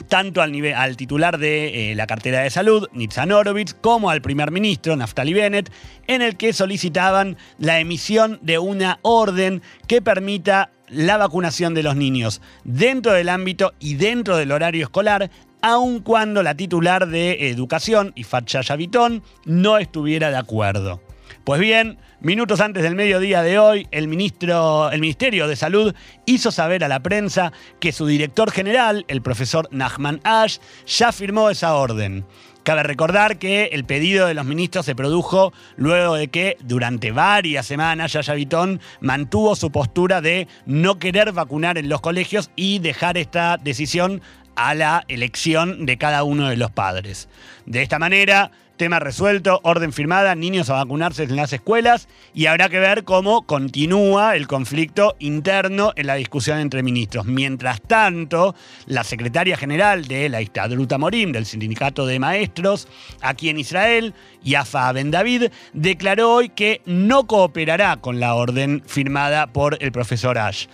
tanto 0.07 0.41
al, 0.41 0.97
titular 0.97 1.37
de 1.37 1.91
eh, 1.91 1.95
la 1.95 2.07
cartera 2.07 2.41
de 2.41 2.49
salud, 2.49 2.87
Nitzan 2.93 3.31
Horowitz, 3.31 3.73
como 3.73 4.09
al 4.09 4.21
primer 4.21 4.51
ministro, 4.51 4.95
Naftali 4.95 5.33
Bennett, 5.33 5.71
en 6.07 6.21
el 6.21 6.37
que 6.37 6.53
solicitaban 6.53 7.37
la 7.57 7.79
emisión 7.79 8.39
de 8.41 8.59
una 8.59 8.99
orden 9.01 9.61
que 9.87 10.01
permita 10.01 10.69
la 10.89 11.17
vacunación 11.17 11.73
de 11.73 11.83
los 11.83 11.95
niños 11.95 12.41
dentro 12.63 13.13
del 13.13 13.29
ámbito 13.29 13.73
y 13.79 13.95
dentro 13.95 14.37
del 14.37 14.51
horario 14.51 14.83
escolar, 14.83 15.29
aun 15.61 16.01
cuando 16.01 16.43
la 16.43 16.55
titular 16.55 17.07
de 17.07 17.49
Educación, 17.49 18.11
Ifat 18.15 18.51
Vitón, 18.77 19.23
no 19.45 19.77
estuviera 19.77 20.29
de 20.29 20.37
acuerdo. 20.37 21.01
Pues 21.43 21.59
bien, 21.59 21.97
minutos 22.23 22.61
antes 22.61 22.83
del 22.83 22.95
mediodía 22.95 23.43
de 23.43 23.59
hoy, 23.59 23.87
el, 23.91 24.07
ministro, 24.07 24.89
el 24.91 25.01
Ministerio 25.01 25.47
de 25.47 25.55
Salud 25.55 25.93
hizo 26.25 26.51
saber 26.51 26.83
a 26.83 26.87
la 26.87 27.01
prensa 27.01 27.51
que 27.79 27.91
su 27.91 28.07
director 28.07 28.49
general, 28.49 29.05
el 29.09 29.21
profesor 29.21 29.67
Nachman 29.71 30.21
Ash, 30.23 30.57
ya 30.87 31.11
firmó 31.11 31.49
esa 31.49 31.75
orden. 31.75 32.25
Cabe 32.63 32.83
recordar 32.83 33.39
que 33.39 33.65
el 33.73 33.83
pedido 33.83 34.25
de 34.25 34.33
los 34.33 34.45
ministros 34.45 34.85
se 34.85 34.95
produjo 34.95 35.51
luego 35.75 36.15
de 36.15 36.29
que 36.29 36.55
durante 36.61 37.11
varias 37.11 37.65
semanas 37.65 38.13
Yaya 38.13 38.33
Vitón 38.35 38.79
mantuvo 39.01 39.57
su 39.57 39.69
postura 39.69 40.21
de 40.21 40.47
no 40.65 40.97
querer 40.97 41.33
vacunar 41.33 41.77
en 41.77 41.89
los 41.89 41.99
colegios 41.99 42.51
y 42.55 42.79
dejar 42.79 43.17
esta 43.17 43.57
decisión 43.57 44.21
a 44.55 44.75
la 44.75 45.03
elección 45.09 45.85
de 45.85 45.97
cada 45.97 46.23
uno 46.23 46.47
de 46.47 46.55
los 46.55 46.71
padres. 46.71 47.27
De 47.65 47.81
esta 47.81 47.99
manera, 47.99 48.51
Tema 48.77 48.97
resuelto, 48.97 49.59
orden 49.61 49.93
firmada, 49.93 50.33
niños 50.33 50.71
a 50.71 50.73
vacunarse 50.73 51.23
en 51.23 51.35
las 51.35 51.53
escuelas 51.53 52.07
y 52.33 52.47
habrá 52.47 52.69
que 52.69 52.79
ver 52.79 53.03
cómo 53.03 53.43
continúa 53.45 54.35
el 54.35 54.47
conflicto 54.47 55.15
interno 55.19 55.93
en 55.95 56.07
la 56.07 56.15
discusión 56.15 56.57
entre 56.57 56.81
ministros. 56.81 57.27
Mientras 57.27 57.81
tanto, 57.81 58.55
la 58.87 59.03
secretaria 59.03 59.57
general 59.57 60.05
de 60.05 60.27
la 60.27 60.41
Istadruta 60.41 60.97
Morim, 60.97 61.31
del 61.31 61.45
Sindicato 61.45 62.07
de 62.07 62.17
Maestros, 62.17 62.87
aquí 63.21 63.49
en 63.49 63.59
Israel, 63.59 64.15
Yafa 64.43 64.91
Ben 64.91 65.11
David, 65.11 65.51
declaró 65.73 66.33
hoy 66.33 66.49
que 66.49 66.81
no 66.87 67.27
cooperará 67.27 67.97
con 67.97 68.19
la 68.19 68.33
orden 68.33 68.81
firmada 68.87 69.45
por 69.45 69.77
el 69.81 69.91
profesor 69.91 70.39
Ash. 70.39 70.65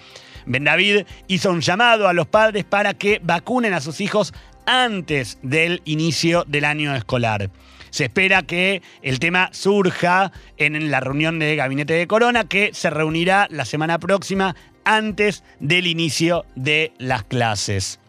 Ben 0.46 0.64
David 0.64 1.06
hizo 1.28 1.52
un 1.52 1.60
llamado 1.60 2.08
a 2.08 2.14
los 2.14 2.28
padres 2.28 2.64
para 2.64 2.94
que 2.94 3.20
vacunen 3.22 3.74
a 3.74 3.82
sus 3.82 4.00
hijos 4.00 4.34
antes 4.66 5.38
del 5.42 5.82
inicio 5.84 6.46
del 6.48 6.64
año 6.64 6.96
escolar. 6.96 7.50
Se 7.90 8.06
espera 8.06 8.44
que 8.44 8.82
el 9.02 9.20
tema 9.20 9.50
surja 9.52 10.32
en 10.58 10.92
la 10.92 11.00
reunión 11.00 11.40
de 11.40 11.56
gabinete 11.56 11.94
de 11.94 12.08
Corona, 12.08 12.44
que 12.44 12.72
se 12.74 12.90
reunirá 12.90 13.48
la 13.50 13.66
semana 13.66 14.00
próxima 14.00 14.56
antes 14.84 15.44
del 15.60 15.88
inicio 15.88 16.46
de 16.56 16.94
las 16.98 17.24
clases. 17.24 18.00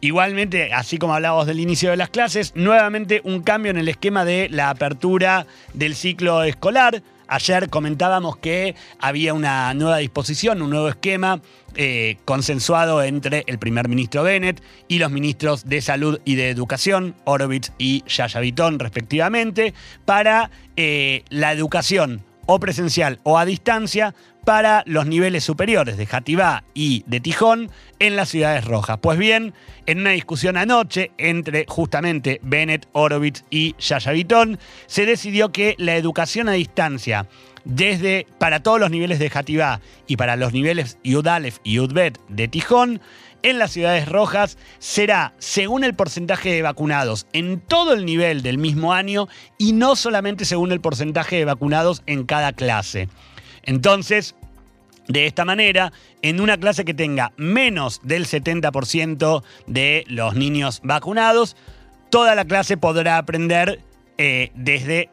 Igualmente, 0.00 0.72
así 0.72 0.98
como 0.98 1.14
hablábamos 1.14 1.46
del 1.46 1.60
inicio 1.60 1.90
de 1.90 1.96
las 1.96 2.10
clases, 2.10 2.52
nuevamente 2.56 3.20
un 3.22 3.40
cambio 3.42 3.70
en 3.70 3.78
el 3.78 3.88
esquema 3.88 4.24
de 4.24 4.48
la 4.50 4.68
apertura 4.70 5.46
del 5.74 5.94
ciclo 5.94 6.42
escolar. 6.42 7.02
Ayer 7.32 7.70
comentábamos 7.70 8.36
que 8.36 8.74
había 8.98 9.32
una 9.32 9.72
nueva 9.72 9.96
disposición, 9.96 10.60
un 10.60 10.68
nuevo 10.68 10.90
esquema 10.90 11.40
eh, 11.76 12.18
consensuado 12.26 13.02
entre 13.02 13.44
el 13.46 13.58
primer 13.58 13.88
ministro 13.88 14.22
Bennett 14.22 14.62
y 14.86 14.98
los 14.98 15.10
ministros 15.10 15.66
de 15.66 15.80
Salud 15.80 16.20
y 16.26 16.34
de 16.34 16.50
Educación, 16.50 17.14
Orovitz 17.24 17.72
y 17.78 18.04
Yaya 18.06 18.38
Vitón, 18.38 18.78
respectivamente, 18.78 19.72
para 20.04 20.50
eh, 20.76 21.24
la 21.30 21.52
educación 21.52 22.22
o 22.52 22.60
presencial 22.60 23.18
o 23.22 23.38
a 23.38 23.46
distancia 23.46 24.14
para 24.44 24.82
los 24.86 25.06
niveles 25.06 25.44
superiores 25.44 25.96
de 25.96 26.04
Jativá 26.04 26.64
y 26.74 27.04
de 27.06 27.20
Tijón 27.20 27.70
en 27.98 28.16
las 28.16 28.28
ciudades 28.28 28.64
rojas. 28.64 28.98
Pues 29.00 29.18
bien, 29.18 29.54
en 29.86 30.00
una 30.00 30.10
discusión 30.10 30.56
anoche 30.56 31.12
entre 31.16 31.64
justamente 31.66 32.40
Bennett, 32.42 32.88
Orovitz 32.92 33.44
y 33.50 33.74
Yaya 33.78 34.12
Vitón, 34.12 34.58
se 34.86 35.06
decidió 35.06 35.52
que 35.52 35.74
la 35.78 35.96
educación 35.96 36.48
a 36.48 36.52
distancia 36.52 37.26
desde 37.64 38.26
para 38.38 38.62
todos 38.62 38.80
los 38.80 38.90
niveles 38.90 39.18
de 39.18 39.30
Jativá 39.30 39.80
y 40.06 40.16
para 40.16 40.36
los 40.36 40.52
niveles 40.52 40.98
Yudalef 41.04 41.58
y 41.62 41.74
Yudbet 41.74 42.18
de 42.28 42.48
Tijón 42.48 43.00
en 43.42 43.58
las 43.58 43.72
ciudades 43.72 44.08
rojas 44.08 44.58
será 44.78 45.32
según 45.38 45.84
el 45.84 45.94
porcentaje 45.94 46.50
de 46.52 46.62
vacunados 46.62 47.26
en 47.32 47.60
todo 47.60 47.92
el 47.92 48.04
nivel 48.04 48.42
del 48.42 48.58
mismo 48.58 48.92
año 48.92 49.28
y 49.58 49.72
no 49.72 49.96
solamente 49.96 50.44
según 50.44 50.72
el 50.72 50.80
porcentaje 50.80 51.36
de 51.36 51.44
vacunados 51.44 52.02
en 52.06 52.24
cada 52.24 52.52
clase. 52.52 53.08
Entonces, 53.64 54.34
de 55.08 55.26
esta 55.26 55.44
manera, 55.44 55.92
en 56.22 56.40
una 56.40 56.58
clase 56.58 56.84
que 56.84 56.94
tenga 56.94 57.32
menos 57.36 58.00
del 58.02 58.26
70% 58.26 59.42
de 59.66 60.04
los 60.08 60.34
niños 60.34 60.80
vacunados, 60.84 61.56
toda 62.10 62.34
la 62.34 62.44
clase 62.44 62.76
podrá 62.76 63.18
aprender 63.18 63.80
eh, 64.18 64.50
desde 64.54 65.10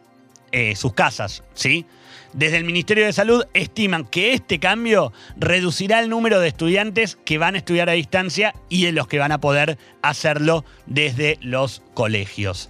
eh, 0.52 0.76
sus 0.76 0.94
casas, 0.94 1.44
¿sí? 1.54 1.86
Desde 2.34 2.58
el 2.58 2.64
Ministerio 2.64 3.06
de 3.06 3.14
Salud 3.14 3.44
estiman 3.54 4.06
que 4.06 4.34
este 4.34 4.60
cambio 4.60 5.12
reducirá 5.38 6.00
el 6.00 6.10
número 6.10 6.40
de 6.40 6.50
estudiantes 6.50 7.18
que 7.26 7.40
van 7.40 7.56
a 7.56 7.58
estudiar 7.58 7.90
a 7.90 7.94
distancia 7.94 8.54
y 8.70 8.86
de 8.86 8.92
los 8.92 9.08
que 9.08 9.18
van 9.18 9.32
a 9.32 9.42
poder 9.42 9.78
hacerlo 10.02 10.64
desde 10.86 11.40
los 11.42 11.82
colegios. 11.96 12.70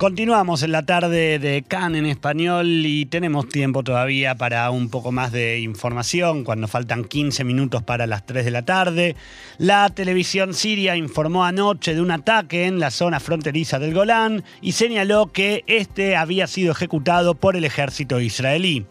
Continuamos 0.00 0.62
en 0.62 0.72
la 0.72 0.86
tarde 0.86 1.38
de 1.38 1.62
Can 1.62 1.94
en 1.94 2.06
español 2.06 2.86
y 2.86 3.04
tenemos 3.04 3.50
tiempo 3.50 3.84
todavía 3.84 4.34
para 4.34 4.70
un 4.70 4.88
poco 4.88 5.12
más 5.12 5.30
de 5.30 5.60
información 5.60 6.42
cuando 6.42 6.68
faltan 6.68 7.04
15 7.04 7.44
minutos 7.44 7.82
para 7.82 8.06
las 8.06 8.24
3 8.24 8.46
de 8.46 8.50
la 8.50 8.64
tarde. 8.64 9.14
La 9.58 9.90
televisión 9.90 10.54
siria 10.54 10.96
informó 10.96 11.44
anoche 11.44 11.94
de 11.94 12.00
un 12.00 12.12
ataque 12.12 12.64
en 12.64 12.80
la 12.80 12.90
zona 12.90 13.20
fronteriza 13.20 13.78
del 13.78 13.92
Golán 13.92 14.42
y 14.62 14.72
señaló 14.72 15.26
que 15.26 15.64
este 15.66 16.16
había 16.16 16.46
sido 16.46 16.72
ejecutado 16.72 17.34
por 17.34 17.54
el 17.54 17.66
ejército 17.66 18.20
israelí. 18.20 18.86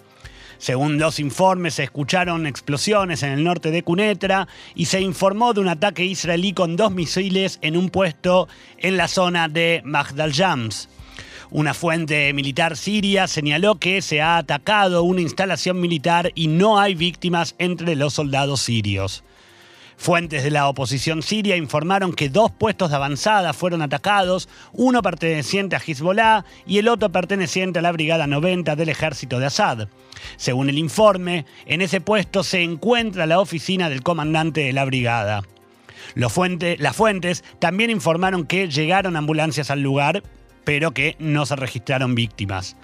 Según 0.60 1.00
los 1.00 1.20
informes, 1.20 1.76
se 1.76 1.86
escucharon 1.86 2.46
explosiones 2.46 3.24
en 3.24 3.32
el 3.32 3.44
norte 3.44 3.72
de 3.72 3.82
Cunetra 3.82 4.48
y 4.76 4.86
se 4.86 5.02
informó 5.02 5.56
de 5.56 5.62
un 5.62 5.70
ataque 5.70 6.06
israelí 6.06 6.54
con 6.54 6.76
dos 6.76 6.92
misiles 6.92 7.58
en 7.64 7.78
un 7.78 7.90
puesto 7.90 8.48
en 8.78 8.96
la 8.96 9.08
zona 9.08 9.48
de 9.48 9.82
Magdal 9.86 10.34
Jams. 10.34 10.88
Una 11.52 11.74
fuente 11.74 12.32
militar 12.34 12.78
siria 12.78 13.28
señaló 13.28 13.80
que 13.80 14.04
se 14.04 14.22
ha 14.22 14.38
atacado 14.38 15.02
una 15.02 15.22
instalación 15.22 15.82
militar 15.82 16.32
y 16.36 16.48
no 16.48 16.80
hay 16.80 16.94
víctimas 16.94 17.56
entre 17.58 17.96
los 17.96 18.14
soldados 18.14 18.62
sirios. 18.62 19.24
Fuentes 19.98 20.44
de 20.44 20.52
la 20.52 20.70
oposición 20.70 21.24
siria 21.24 21.58
informaron 21.58 22.14
que 22.14 22.30
dos 22.30 22.52
puestos 22.52 22.92
de 22.92 22.98
avanzada 22.98 23.54
fueron 23.54 23.82
atacados, 23.82 24.48
uno 24.74 25.02
perteneciente 25.02 25.76
a 25.76 25.82
Hezbollah 25.86 26.46
y 26.68 26.78
el 26.78 26.88
otro 26.88 27.12
perteneciente 27.12 27.80
a 27.80 27.82
la 27.82 27.92
Brigada 27.92 28.28
90 28.28 28.76
del 28.76 28.90
ejército 28.90 29.40
de 29.40 29.48
Assad. 29.48 29.88
Según 30.38 30.70
el 30.70 30.78
informe, 30.78 31.46
en 31.66 31.82
ese 31.82 32.00
puesto 32.00 32.44
se 32.44 32.62
encuentra 32.62 33.26
la 33.26 33.40
oficina 33.40 33.90
del 33.90 34.04
comandante 34.04 34.62
de 34.62 34.74
la 34.74 34.86
brigada. 34.86 35.42
las 36.14 36.96
fuentes 36.96 37.44
también 37.58 37.90
informaron 37.90 38.46
que 38.46 38.70
llegaron 38.70 39.16
ambulancias 39.16 39.72
al 39.72 39.82
lugar 39.82 40.22
pero 40.64 40.92
que 40.92 41.16
no 41.20 41.46
se 41.46 41.56
registraron 41.56 42.16
víctimas. 42.16 42.76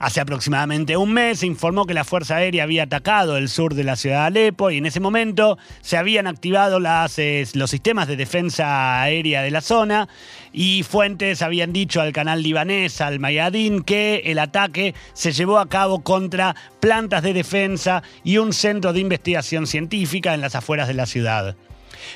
Hace 0.00 0.22
aproximadamente 0.22 0.96
un 0.96 1.12
mes 1.12 1.40
se 1.40 1.46
informó 1.46 1.84
que 1.84 1.92
la 1.92 2.04
Fuerza 2.04 2.36
Aérea 2.36 2.62
había 2.62 2.84
atacado 2.84 3.36
el 3.36 3.50
sur 3.50 3.74
de 3.74 3.84
la 3.84 3.96
ciudad 3.96 4.20
de 4.20 4.26
Alepo 4.40 4.70
y 4.70 4.78
en 4.78 4.86
ese 4.86 4.98
momento 4.98 5.58
se 5.82 5.98
habían 5.98 6.26
activado 6.26 6.80
los 6.80 7.70
sistemas 7.70 8.08
de 8.08 8.16
defensa 8.16 9.02
aérea 9.02 9.42
de 9.42 9.50
la 9.50 9.60
zona 9.60 10.08
y 10.54 10.84
fuentes 10.84 11.42
habían 11.42 11.74
dicho 11.74 12.00
al 12.00 12.14
canal 12.14 12.42
libanés, 12.42 13.02
al 13.02 13.18
Mayadin, 13.18 13.82
que 13.82 14.22
el 14.24 14.38
ataque 14.38 14.94
se 15.12 15.32
llevó 15.32 15.58
a 15.58 15.68
cabo 15.68 16.00
contra 16.00 16.56
plantas 16.80 17.22
de 17.22 17.34
defensa 17.34 18.02
y 18.24 18.38
un 18.38 18.54
centro 18.54 18.94
de 18.94 19.00
investigación 19.00 19.66
científica 19.66 20.32
en 20.32 20.40
las 20.40 20.54
afueras 20.54 20.88
de 20.88 20.94
la 20.94 21.04
ciudad. 21.04 21.56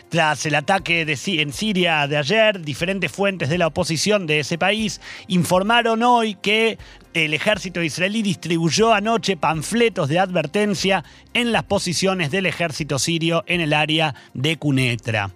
Tras 0.08 0.46
el 0.46 0.54
ataque 0.54 1.02
en 1.02 1.52
Siria 1.52 2.06
de 2.06 2.16
ayer, 2.16 2.60
diferentes 2.60 3.10
fuentes 3.10 3.48
de 3.48 3.58
la 3.58 3.66
oposición 3.66 4.26
de 4.26 4.40
ese 4.40 4.58
país 4.58 5.00
informaron 5.28 6.02
hoy 6.02 6.34
que 6.34 6.78
el 7.14 7.34
ejército 7.34 7.82
israelí 7.82 8.22
distribuyó 8.22 8.92
anoche 8.92 9.36
panfletos 9.36 10.08
de 10.08 10.18
advertencia 10.18 11.04
en 11.32 11.52
las 11.52 11.64
posiciones 11.64 12.30
del 12.30 12.46
ejército 12.46 12.98
sirio 12.98 13.44
en 13.46 13.60
el 13.60 13.72
área 13.72 14.14
de 14.34 14.56
Cunetra. 14.56 15.30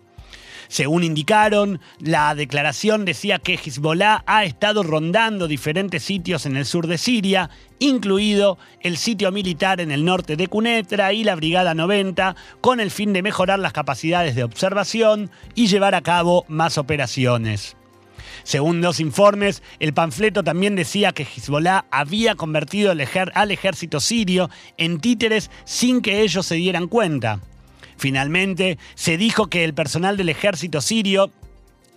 Según 0.69 1.03
indicaron, 1.03 1.81
la 1.99 2.35
declaración 2.35 3.07
decía 3.07 3.39
que 3.39 3.55
Hezbollah 3.55 4.23
ha 4.27 4.45
estado 4.45 4.83
rondando 4.83 5.49
diferentes 5.49 6.03
sitios 6.03 6.45
en 6.45 6.57
el 6.57 6.67
sur 6.67 6.87
de 6.87 6.99
Siria, 6.99 7.49
incluido 7.79 8.59
el 8.83 8.99
sitio 8.99 9.33
militar 9.33 9.81
en 9.81 9.91
el 9.91 10.05
norte 10.05 10.37
de 10.37 10.47
Cunetra 10.47 11.15
y 11.15 11.25
la 11.25 11.37
Brigada 11.37 11.75
90, 11.75 12.37
con 12.61 12.81
el 12.81 12.91
fin 12.91 13.15
de 13.15 13.23
mejorar 13.23 13.59
las 13.59 13.73
capacidades 13.73 14.35
de 14.35 14.45
observación 14.45 15.31
y 15.55 15.69
llevar 15.69 15.95
a 15.95 16.03
cabo 16.03 16.45
más 16.49 16.77
operaciones. 16.77 17.77
Según 18.43 18.81
los 18.81 19.01
informes, 19.01 19.63
el 19.79 19.95
panfleto 19.95 20.43
también 20.45 20.77
decía 20.77 21.13
que 21.13 21.25
Hezbollah 21.25 21.87
había 21.91 22.35
convertido 22.35 22.91
al, 22.91 23.51
ejército 23.51 24.01
sirio 24.01 24.51
en 24.77 25.01
títeres 25.01 25.51
sin 25.65 26.03
que 26.03 26.23
ellos 26.23 26.47
se 26.47 26.57
dieran 26.57 26.89
cuenta. 26.89 27.41
Finalmente, 27.99 28.79
se 28.95 29.17
dijo 29.19 29.49
que 29.49 29.65
el 29.65 29.75
personal 29.75 30.17
del 30.17 30.29
ejército 30.29 30.81
sirio 30.81 31.33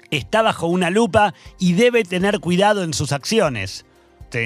está 0.09 0.41
bajo 0.41 0.67
una 0.67 0.89
lupa 0.89 1.33
y 1.59 1.73
debe 1.73 2.03
tener 2.03 2.39
cuidado 2.39 2.83
en 2.83 2.93
sus 2.93 3.11
acciones. 3.11 3.85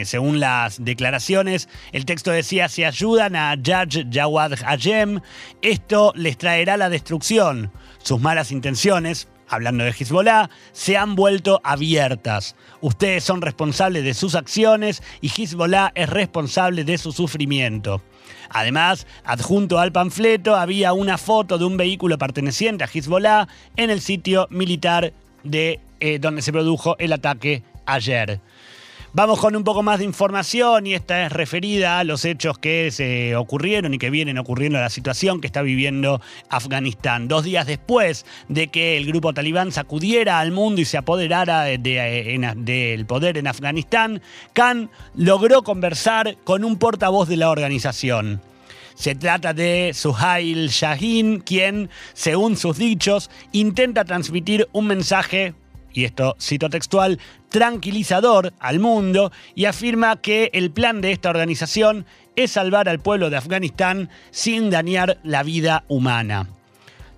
Según 0.04 0.40
las 0.40 0.84
declaraciones, 0.84 1.70
el 1.92 2.06
texto 2.06 2.32
decía, 2.32 2.70
si 2.70 2.84
ayudan 2.84 3.36
a 3.36 3.56
Judge 3.56 4.08
Jawad 4.12 4.54
Hayem, 4.66 5.22
esto 5.62 6.12
les 6.16 6.38
traerá 6.38 6.76
la 6.76 6.90
destrucción. 6.90 7.72
Sus 8.02 8.20
malas 8.20 8.52
intenciones, 8.52 9.28
hablando 9.48 9.84
de 9.84 9.92
Hezbollah, 9.92 10.50
se 10.72 10.98
han 10.98 11.16
vuelto 11.16 11.62
abiertas. 11.64 12.56
Ustedes 12.82 13.24
son 13.24 13.44
responsables 13.44 14.04
de 14.04 14.16
sus 14.16 14.34
acciones 14.34 15.04
y 15.22 15.30
Hezbollah 15.30 15.92
es 15.94 16.10
responsable 16.10 16.84
de 16.84 16.98
su 16.98 17.12
sufrimiento. 17.12 18.02
Además, 18.50 19.08
adjunto 19.24 19.80
al 19.80 19.92
panfleto 19.92 20.56
había 20.56 20.94
una 20.94 21.18
foto 21.18 21.58
de 21.58 21.66
un 21.66 21.78
vehículo 21.78 22.18
perteneciente 22.18 22.84
a 22.84 22.90
Hezbollah 22.94 23.48
en 23.76 23.90
el 23.90 24.02
sitio 24.02 24.48
militar 24.50 25.14
de 25.44 25.80
eh, 26.00 26.20
donde 26.20 26.42
se 26.42 26.52
produjo 26.52 26.98
el 27.00 27.14
ataque 27.14 27.64
ayer. 27.86 28.40
Vamos 29.16 29.40
con 29.40 29.56
un 29.56 29.64
poco 29.64 29.82
más 29.82 30.00
de 30.00 30.04
información 30.04 30.88
y 30.88 30.94
esta 30.94 31.26
es 31.26 31.32
referida 31.32 32.00
a 32.00 32.04
los 32.04 32.26
hechos 32.26 32.58
que 32.58 32.92
se 32.92 33.38
ocurrieron 33.38 33.94
y 33.94 33.98
que 33.98 34.10
vienen 34.10 34.38
ocurriendo 34.38 34.78
a 34.78 34.82
la 34.82 34.90
situación 34.90 35.40
que 35.40 35.48
está 35.48 35.62
viviendo 35.62 36.20
Afganistán. 36.50 37.30
Dos 37.30 37.46
días 37.46 37.66
después 37.66 38.26
de 38.50 38.68
que 38.68 38.98
el 38.98 39.06
grupo 39.06 39.34
talibán 39.34 39.72
sacudiera 39.72 40.42
al 40.42 40.52
mundo 40.52 40.82
y 40.82 40.86
se 40.86 40.98
apoderara 40.98 41.64
del 41.64 43.06
poder 43.06 43.38
en 43.38 43.48
Afganistán, 43.48 44.22
Khan 44.52 44.90
logró 45.16 45.64
conversar 45.64 46.36
con 46.44 46.66
un 46.66 46.78
portavoz 46.78 47.30
de 47.30 47.38
la 47.38 47.52
organización. 47.52 48.42
Se 48.96 49.16
trata 49.16 49.54
de 49.54 49.92
Suhail 49.94 50.68
Shahin, 50.68 51.40
quien, 51.40 51.90
según 52.14 52.58
sus 52.58 52.78
dichos, 52.78 53.30
intenta 53.54 54.04
transmitir 54.04 54.68
un 54.74 54.88
mensaje 54.88 55.54
y 55.96 56.04
esto 56.04 56.36
cito 56.40 56.70
textual, 56.70 57.20
tranquilizador 57.50 58.54
al 58.60 58.80
mundo 58.80 59.32
y 59.56 59.66
afirma 59.66 60.22
que 60.22 60.52
el 60.54 60.70
plan 60.70 61.02
de 61.02 61.14
esta 61.14 61.30
organización 61.30 62.06
es 62.36 62.52
salvar 62.52 62.90
al 62.90 63.00
pueblo 63.00 63.30
de 63.30 63.38
Afganistán 63.38 64.10
sin 64.30 64.70
dañar 64.70 65.18
la 65.24 65.42
vida 65.42 65.86
humana. 65.88 66.50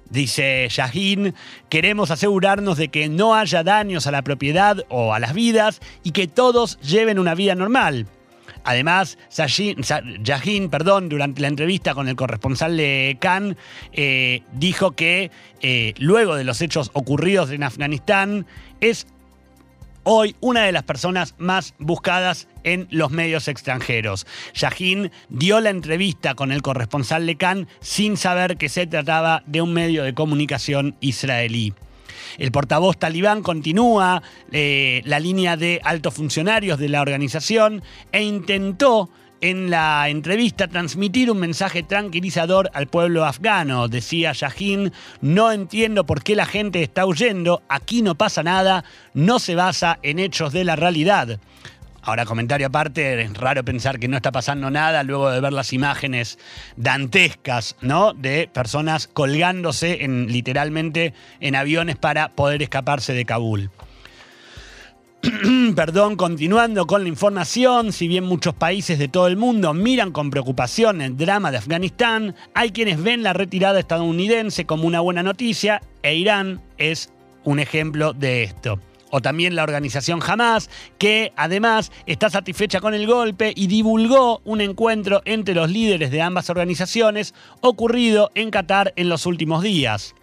Dice 0.10 0.68
Shahin, 0.70 1.34
queremos 1.70 2.12
asegurarnos 2.12 2.78
de 2.78 2.88
que 2.88 3.10
no 3.10 3.36
haya 3.36 3.64
daños 3.64 4.08
a 4.08 4.12
la 4.12 4.22
propiedad 4.22 4.86
o 4.90 5.14
a 5.14 5.20
las 5.20 5.34
vidas 5.34 5.82
y 6.04 6.12
que 6.12 6.28
todos 6.28 6.80
lleven 6.80 7.20
una 7.20 7.36
vida 7.36 7.56
normal. 7.56 8.08
Además, 8.68 9.18
Shahin, 9.30 10.70
perdón, 10.70 11.08
durante 11.08 11.40
la 11.40 11.48
entrevista 11.48 11.96
con 11.96 12.10
el 12.10 12.18
corresponsal 12.18 12.76
de 12.76 13.16
Cannes, 13.18 13.56
eh, 13.94 14.42
dijo 14.52 14.92
que 14.92 15.32
eh, 15.62 15.94
luego 16.00 16.36
de 16.36 16.44
los 16.44 16.60
hechos 16.60 16.92
ocurridos 16.92 17.50
en 17.52 17.64
Afganistán, 17.64 18.46
es 18.82 19.08
hoy 20.04 20.36
una 20.42 20.66
de 20.66 20.74
las 20.74 20.84
personas 20.84 21.34
más 21.38 21.76
buscadas 21.80 22.50
en 22.66 22.90
los 22.92 23.10
medios 23.10 23.48
extranjeros. 23.48 24.28
Shahin 24.54 25.12
dio 25.30 25.62
la 25.62 25.70
entrevista 25.70 26.36
con 26.36 26.52
el 26.52 26.62
corresponsal 26.62 27.26
de 27.26 27.38
Cannes 27.38 27.68
sin 27.80 28.18
saber 28.18 28.58
que 28.58 28.68
se 28.68 28.86
trataba 28.86 29.44
de 29.46 29.62
un 29.62 29.72
medio 29.72 30.04
de 30.04 30.14
comunicación 30.14 30.98
israelí. 31.00 31.74
El 32.38 32.52
portavoz 32.52 32.98
talibán 32.98 33.42
continúa 33.42 34.22
eh, 34.52 35.02
la 35.06 35.20
línea 35.20 35.58
de 35.58 35.80
altos 35.84 36.14
funcionarios 36.14 36.80
de 36.80 36.90
la 36.90 37.02
organización 37.02 37.84
e 38.12 38.24
intentó 38.24 39.10
en 39.42 39.70
la 39.70 40.10
entrevista 40.10 40.68
transmitir 40.68 41.30
un 41.30 41.40
mensaje 41.40 41.84
tranquilizador 41.84 42.70
al 42.74 42.88
pueblo 42.88 43.26
afgano. 43.26 43.88
Decía 43.88 44.32
Shahin, 44.34 44.92
no 45.22 45.52
entiendo 45.52 46.06
por 46.06 46.24
qué 46.24 46.36
la 46.36 46.46
gente 46.46 46.82
está 46.82 47.06
huyendo, 47.06 47.62
aquí 47.70 48.02
no 48.02 48.16
pasa 48.16 48.44
nada, 48.44 48.84
no 49.14 49.40
se 49.40 49.56
basa 49.56 50.00
en 50.02 50.20
hechos 50.20 50.54
de 50.54 50.64
la 50.64 50.76
realidad. 50.76 51.40
Ahora, 52.08 52.24
comentario 52.24 52.68
aparte, 52.68 53.22
es 53.22 53.34
raro 53.34 53.66
pensar 53.66 54.00
que 54.00 54.08
no 54.08 54.16
está 54.16 54.32
pasando 54.32 54.72
nada 54.72 55.04
luego 55.04 55.30
de 55.30 55.42
ver 55.42 55.52
las 55.52 55.74
imágenes 55.74 56.40
dantescas, 56.78 57.76
¿no? 57.82 58.14
De 58.14 58.48
personas 58.48 59.08
colgándose 59.08 60.06
en, 60.06 60.32
literalmente 60.32 61.14
en 61.42 61.58
aviones 61.58 61.98
para 61.98 62.30
poder 62.30 62.64
escaparse 62.64 63.12
de 63.12 63.26
Kabul. 63.26 63.72
Perdón, 65.76 66.16
continuando 66.16 66.88
con 66.88 67.04
la 67.04 67.10
información, 67.10 67.92
si 67.92 68.08
bien 68.08 68.24
muchos 68.24 68.54
países 68.54 69.00
de 69.00 69.10
todo 69.10 69.28
el 69.28 69.36
mundo 69.36 69.74
miran 69.74 70.14
con 70.14 70.30
preocupación 70.30 71.02
el 71.02 71.18
drama 71.18 71.52
de 71.52 71.58
Afganistán, 71.58 72.36
hay 72.54 72.72
quienes 72.72 73.04
ven 73.04 73.22
la 73.22 73.34
retirada 73.34 73.82
estadounidense 73.82 74.66
como 74.66 74.88
una 74.88 75.02
buena 75.02 75.24
noticia 75.24 75.82
e 76.04 76.16
Irán 76.16 76.62
es 76.78 77.12
un 77.44 77.60
ejemplo 77.60 78.14
de 78.14 78.44
esto. 78.44 78.80
O 79.10 79.22
también 79.22 79.56
la 79.56 79.64
organización 79.64 80.22
Hamas, 80.26 80.70
que 80.98 81.34
además 81.36 81.92
está 82.06 82.30
satisfecha 82.30 82.82
con 82.82 82.94
el 82.94 83.08
golpe 83.08 83.54
y 83.56 83.68
divulgó 83.68 84.42
un 84.44 84.62
encuentro 84.62 85.22
entre 85.26 85.56
los 85.56 85.70
líderes 85.70 86.12
de 86.12 86.22
ambas 86.22 86.50
organizaciones 86.50 87.34
ocurrido 87.62 88.32
en 88.36 88.52
Qatar 88.52 88.94
en 88.96 89.10
los 89.10 89.26
últimos 89.26 89.64
días. 89.64 90.14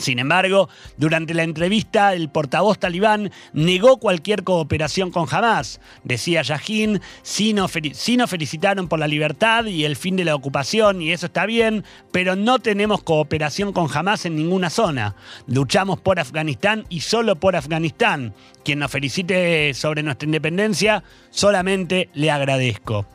Sin 0.00 0.18
embargo, 0.18 0.68
durante 0.96 1.34
la 1.34 1.42
entrevista, 1.42 2.14
el 2.14 2.30
portavoz 2.30 2.78
talibán 2.78 3.30
negó 3.52 3.98
cualquier 3.98 4.44
cooperación 4.44 5.10
con 5.10 5.26
Hamas. 5.30 5.80
Decía 6.04 6.42
Yahin, 6.42 7.00
sí 7.22 7.52
nos, 7.52 7.70
felicitaron 7.70 8.88
por 8.88 8.98
la 8.98 9.06
libertad 9.06 9.66
y 9.66 9.84
el 9.84 9.96
fin 9.96 10.16
de 10.16 10.24
la 10.24 10.34
ocupación, 10.34 11.02
y 11.02 11.12
eso 11.12 11.26
está 11.26 11.44
bien, 11.44 11.84
pero 12.12 12.34
no 12.34 12.58
tenemos 12.58 13.02
cooperación 13.02 13.72
con 13.72 13.88
Hamas 13.94 14.24
en 14.24 14.36
ninguna 14.36 14.70
zona. 14.70 15.16
Luchamos 15.46 16.00
por 16.00 16.18
Afganistán 16.18 16.86
y 16.88 17.00
solo 17.00 17.36
por 17.36 17.54
Afganistán. 17.54 18.34
Quien 18.64 18.78
nos 18.78 18.90
felicite 18.90 19.74
sobre 19.74 20.02
nuestra 20.02 20.26
independencia, 20.26 21.04
solamente 21.30 22.08
le 22.14 22.30
agradezco. 22.30 23.06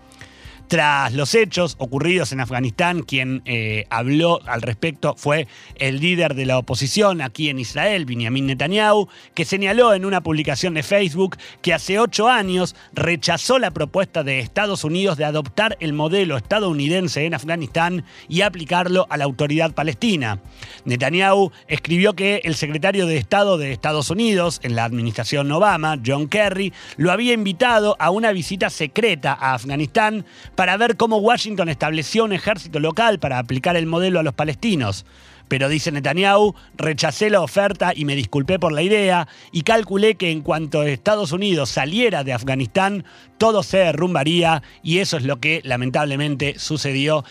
Tras 0.68 1.14
los 1.14 1.36
hechos 1.36 1.76
ocurridos 1.78 2.32
en 2.32 2.40
Afganistán, 2.40 3.04
quien 3.04 3.44
eh, 3.46 3.86
habló 3.92 4.42
al 4.48 4.64
respecto 4.64 5.14
fue 5.16 5.48
el 5.76 6.00
líder 6.00 6.34
de 6.34 6.48
la 6.48 6.58
oposición 6.58 7.22
aquí 7.22 7.50
en 7.50 7.60
Israel, 7.60 8.06
Benjamin 8.06 8.48
Netanyahu, 8.48 9.08
que 9.36 9.46
señaló 9.46 9.94
en 9.94 10.06
una 10.06 10.22
publicación 10.22 10.74
de 10.74 10.82
Facebook 10.82 11.38
que 11.62 11.74
hace 11.74 12.00
ocho 12.00 12.30
años 12.30 12.76
rechazó 12.94 13.60
la 13.60 13.70
propuesta 13.70 14.24
de 14.24 14.40
Estados 14.40 14.84
Unidos 14.84 15.18
de 15.18 15.26
adoptar 15.26 15.78
el 15.82 15.94
modelo 15.94 16.36
estadounidense 16.36 17.26
en 17.26 17.36
Afganistán 17.36 18.04
y 18.28 18.42
aplicarlo 18.42 19.06
a 19.12 19.18
la 19.18 19.26
autoridad 19.26 19.76
palestina. 19.76 20.40
Netanyahu 20.84 21.52
escribió 21.68 22.16
que 22.16 22.42
el 22.44 22.56
secretario 22.56 23.06
de 23.06 23.18
Estado 23.18 23.60
de 23.60 23.72
Estados 23.72 24.10
Unidos 24.10 24.60
en 24.64 24.76
la 24.76 24.86
administración 24.86 25.52
Obama, 25.52 26.00
John 26.04 26.28
Kerry, 26.28 26.74
lo 26.98 27.12
había 27.12 27.34
invitado 27.34 27.96
a 28.00 28.10
una 28.10 28.32
visita 28.32 28.72
secreta 28.72 29.38
a 29.40 29.54
Afganistán 29.54 30.26
para 30.56 30.78
ver 30.78 30.98
cómo 30.98 31.18
Washington 31.18 31.70
estableció 31.70 32.24
un 32.24 32.34
ejército 32.34 32.80
local 32.80 33.20
para 33.20 33.40
aplicar 33.40 33.76
el 33.76 33.86
modelo 33.86 34.20
a 34.20 34.24
los 34.24 34.34
palestinos. 34.34 35.06
Pero 35.48 35.70
dice 35.70 35.92
Netanyahu, 35.92 36.56
rechacé 36.76 37.30
la 37.30 37.42
oferta 37.42 37.94
y 37.96 38.06
me 38.06 38.16
disculpé 38.16 38.58
por 38.58 38.72
la 38.72 38.82
idea 38.82 39.28
y 39.52 39.62
calculé 39.62 40.16
que 40.16 40.32
en 40.32 40.42
cuanto 40.42 40.84
Estados 40.84 41.32
Unidos 41.32 41.70
saliera 41.70 42.24
de 42.24 42.34
Afganistán, 42.34 43.06
todo 43.38 43.62
se 43.62 43.78
derrumbaría 43.78 44.64
y 44.82 45.00
eso 45.00 45.18
es 45.18 45.24
lo 45.24 45.40
que 45.40 45.62
lamentablemente 45.64 46.58
sucedió. 46.58 47.24